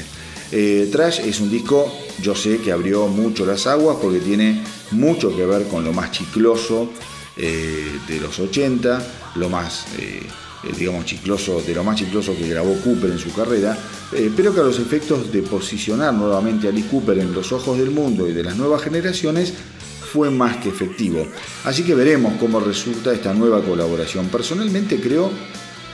[0.51, 1.93] Eh, Trash es un disco,
[2.23, 4.63] yo sé que abrió mucho las aguas porque tiene
[4.93, 6.91] mucho que ver con lo más chicloso
[7.37, 10.23] eh, de los 80, lo más, eh,
[10.77, 13.77] digamos, chicloso, de lo más chicloso que grabó Cooper en su carrera,
[14.35, 17.91] pero que a los efectos de posicionar nuevamente a Alice Cooper en los ojos del
[17.91, 19.53] mundo y de las nuevas generaciones,
[20.13, 21.27] fue más que efectivo.
[21.65, 24.29] Así que veremos cómo resulta esta nueva colaboración.
[24.29, 25.31] Personalmente creo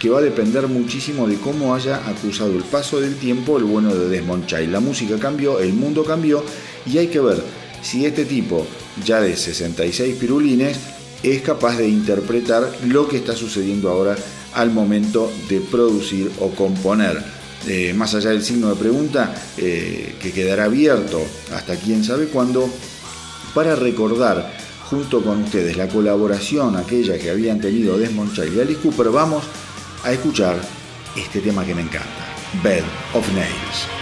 [0.05, 3.95] que va a depender muchísimo de cómo haya acusado el paso del tiempo el bueno
[3.95, 4.45] de Desmond.
[4.69, 6.45] La música cambió, el mundo cambió
[6.85, 7.43] y hay que ver
[7.81, 8.67] si este tipo,
[9.03, 10.77] ya de 66 pirulines,
[11.23, 14.15] es capaz de interpretar lo que está sucediendo ahora
[14.53, 17.25] al momento de producir o componer.
[17.67, 21.23] Eh, más allá del signo de pregunta, eh, que quedará abierto
[21.55, 22.69] hasta quién sabe cuándo,
[23.55, 24.55] para recordar
[24.91, 29.45] junto con ustedes la colaboración aquella que habían tenido Desmond Child y Alice Cooper, vamos
[30.05, 30.61] a escuchar
[31.17, 32.09] este tema que me encanta,
[32.63, 33.94] Bed of Nails.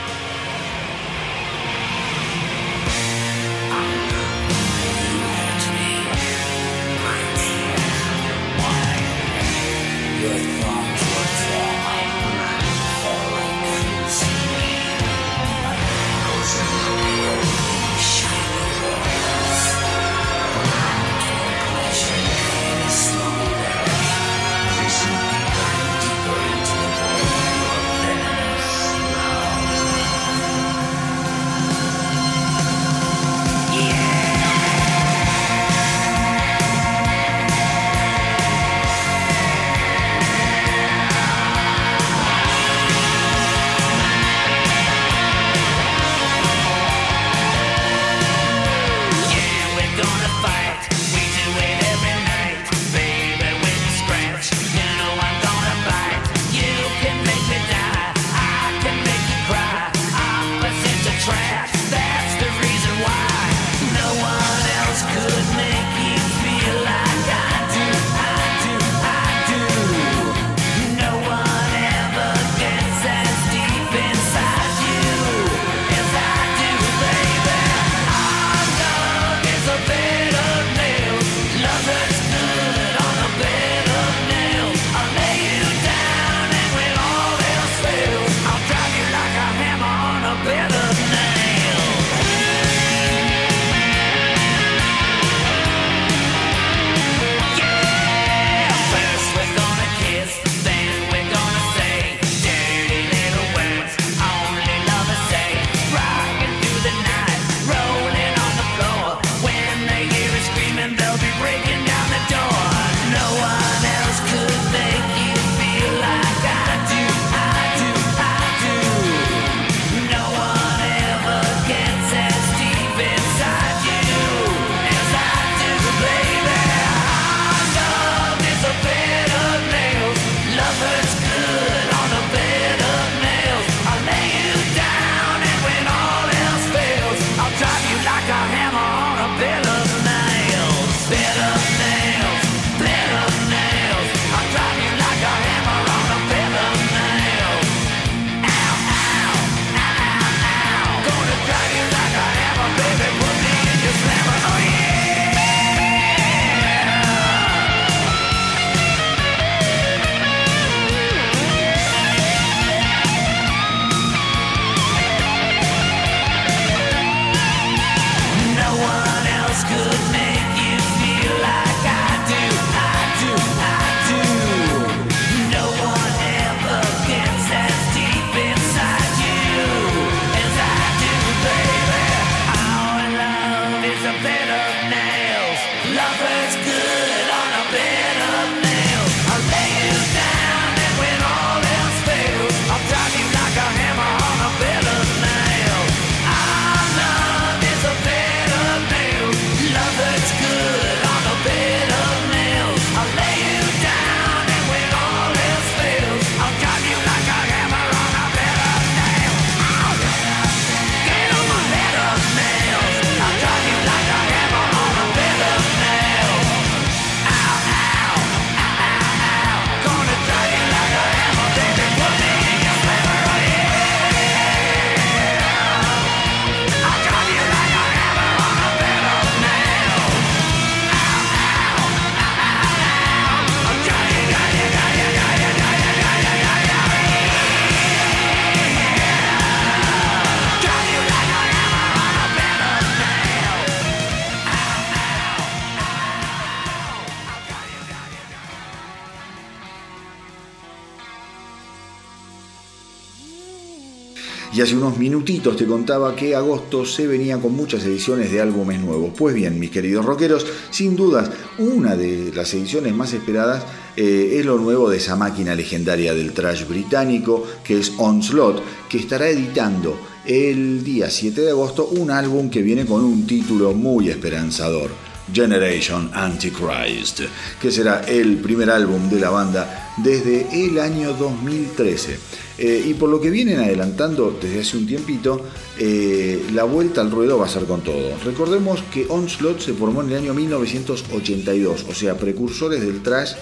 [254.63, 259.13] Hace unos minutitos te contaba que agosto se venía con muchas ediciones de álbumes nuevos.
[259.17, 263.65] Pues bien, mis queridos rockeros, sin dudas, una de las ediciones más esperadas
[263.97, 268.99] eh, es lo nuevo de esa máquina legendaria del trash británico, que es Onslaught, que
[268.99, 274.09] estará editando el día 7 de agosto un álbum que viene con un título muy
[274.11, 274.91] esperanzador.
[275.33, 277.21] Generation Antichrist,
[277.61, 282.19] que será el primer álbum de la banda desde el año 2013.
[282.59, 285.45] Eh, y por lo que vienen adelantando desde hace un tiempito,
[285.79, 288.17] eh, la vuelta al ruedo va a ser con todo.
[288.25, 293.33] Recordemos que Onslaught se formó en el año 1982, o sea, precursores del trash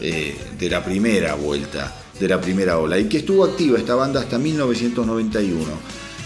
[0.00, 4.20] eh, de la primera vuelta, de la primera ola, y que estuvo activa esta banda
[4.20, 5.64] hasta 1991,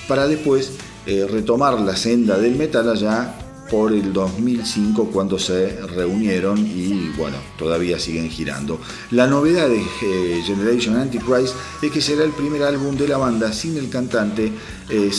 [0.08, 0.72] para después
[1.06, 7.98] retomar la senda del metal allá por el 2005 cuando se reunieron y bueno, todavía
[7.98, 8.80] siguen girando.
[9.10, 13.52] La novedad de eh, Generation Antichrist es que será el primer álbum de la banda
[13.52, 14.52] sin el cantante
[14.90, 15.10] eh,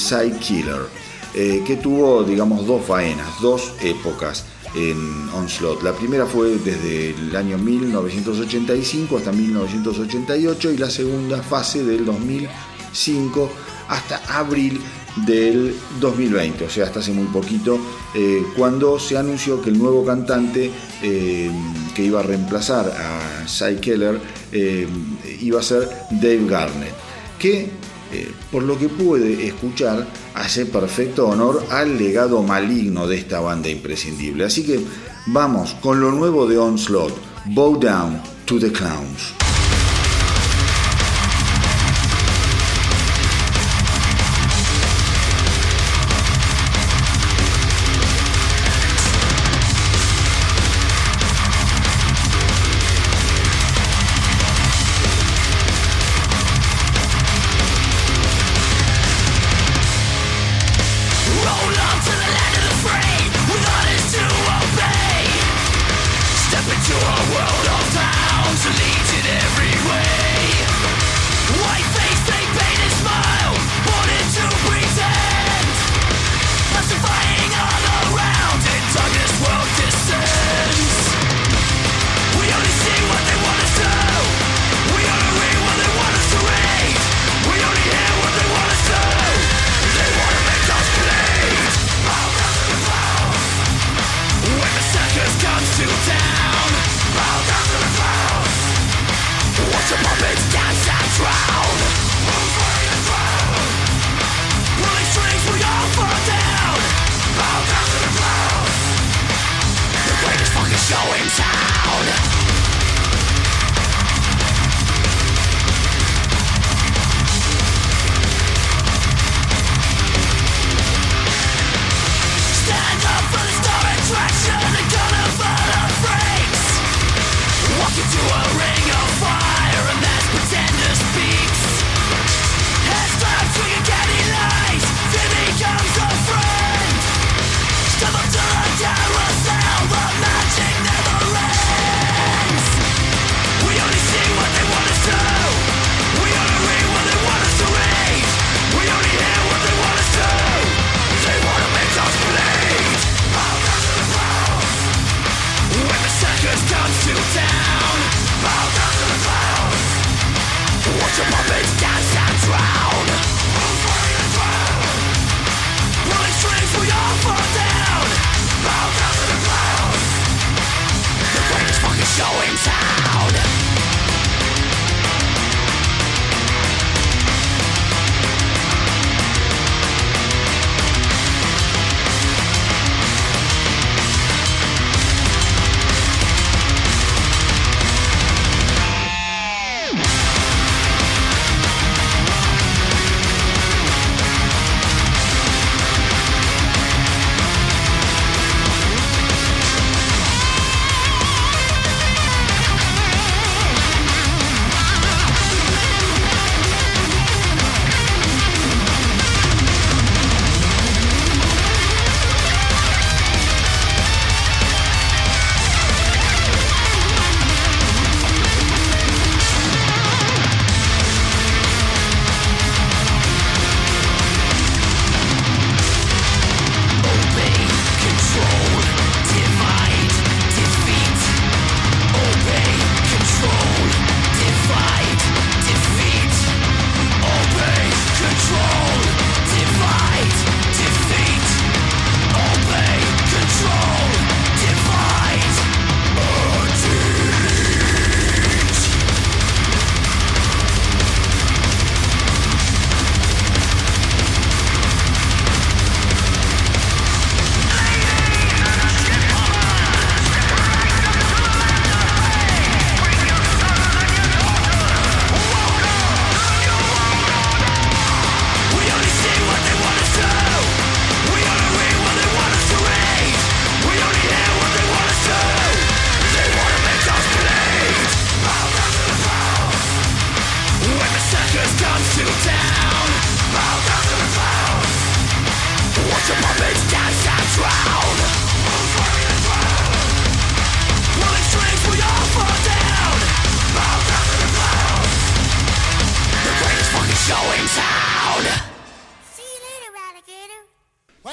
[1.38, 4.46] eh, que tuvo digamos dos faenas, dos épocas
[4.76, 5.82] en Onslaught.
[5.84, 13.50] La primera fue desde el año 1985 hasta 1988 y la segunda fase del 2005
[13.88, 14.82] hasta abril
[15.16, 17.80] del 2020, o sea, hasta hace muy poquito,
[18.14, 20.72] eh, cuando se anunció que el nuevo cantante
[21.02, 21.50] eh,
[21.96, 24.20] que iba a reemplazar a Cy Keller
[24.52, 24.88] eh,
[25.42, 26.94] iba a ser Dave Garnett,
[27.40, 27.86] que
[28.50, 34.46] por lo que pude escuchar hace perfecto honor al legado maligno de esta banda imprescindible.
[34.46, 34.80] Así que
[35.28, 37.14] vamos con lo nuevo de Onslaught,
[37.48, 39.45] Bow Down to the Clowns.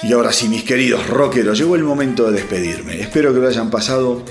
[0.02, 3.00] Y ahora sí, mis queridos rockeros, llegó el momento de despedirme.
[3.00, 4.24] Espero que lo hayan pasado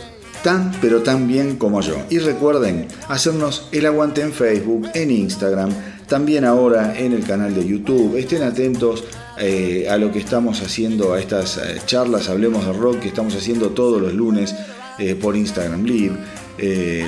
[0.44, 1.96] tan pero tan bien como yo.
[2.10, 5.72] Y recuerden hacernos el aguante en Facebook, en Instagram,
[6.08, 8.18] también ahora en el canal de YouTube.
[8.18, 9.06] Estén atentos
[9.40, 13.36] eh, a lo que estamos haciendo, a estas eh, charlas, hablemos de rock que estamos
[13.36, 14.54] haciendo todos los lunes
[15.00, 16.18] eh, por Instagram Live,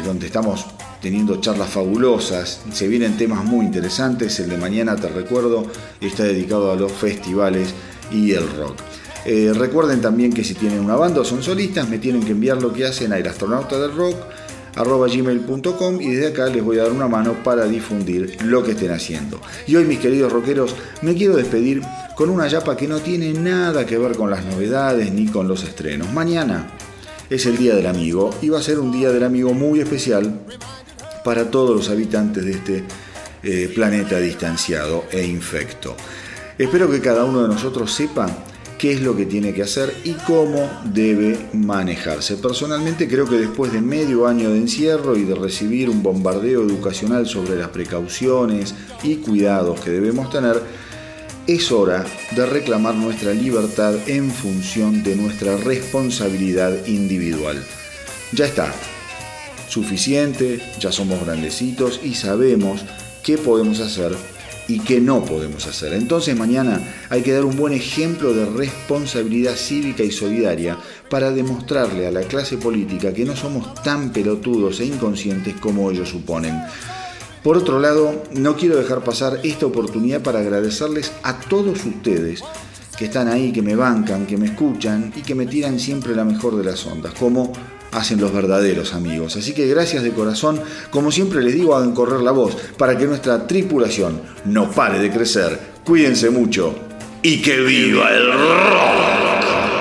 [0.03, 0.65] donde estamos
[0.99, 5.67] teniendo charlas fabulosas, se vienen temas muy interesantes, el de mañana te recuerdo
[6.01, 7.75] está dedicado a los festivales
[8.11, 8.77] y el rock.
[9.25, 12.61] Eh, recuerden también que si tienen una banda o son solistas, me tienen que enviar
[12.61, 14.17] lo que hacen a el astronauta del rock
[15.99, 19.39] y desde acá les voy a dar una mano para difundir lo que estén haciendo.
[19.67, 21.81] Y hoy mis queridos rockeros, me quiero despedir
[22.15, 25.63] con una yapa que no tiene nada que ver con las novedades ni con los
[25.63, 26.11] estrenos.
[26.11, 26.71] Mañana
[27.29, 30.39] es el Día del Amigo y va a ser un Día del Amigo muy especial
[31.23, 32.83] para todos los habitantes de este
[33.43, 35.95] eh, planeta distanciado e infecto.
[36.57, 38.27] Espero que cada uno de nosotros sepa
[38.77, 42.37] qué es lo que tiene que hacer y cómo debe manejarse.
[42.37, 47.25] Personalmente creo que después de medio año de encierro y de recibir un bombardeo educacional
[47.25, 50.61] sobre las precauciones y cuidados que debemos tener,
[51.47, 52.05] es hora
[52.35, 57.63] de reclamar nuestra libertad en función de nuestra responsabilidad individual.
[58.31, 58.73] Ya está,
[59.69, 62.85] suficiente, ya somos grandecitos y sabemos
[63.23, 64.15] qué podemos hacer
[64.67, 65.93] y qué no podemos hacer.
[65.93, 70.77] Entonces mañana hay que dar un buen ejemplo de responsabilidad cívica y solidaria
[71.09, 76.09] para demostrarle a la clase política que no somos tan pelotudos e inconscientes como ellos
[76.09, 76.61] suponen.
[77.43, 82.41] Por otro lado, no quiero dejar pasar esta oportunidad para agradecerles a todos ustedes
[82.97, 86.23] que están ahí, que me bancan, que me escuchan y que me tiran siempre la
[86.23, 87.51] mejor de las ondas, como
[87.93, 89.35] hacen los verdaderos amigos.
[89.35, 93.05] Así que gracias de corazón, como siempre les digo, hagan correr la voz para que
[93.05, 95.59] nuestra tripulación no pare de crecer.
[95.83, 96.75] Cuídense mucho
[97.21, 99.72] y que viva el rock.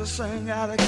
[0.00, 0.79] To sing out of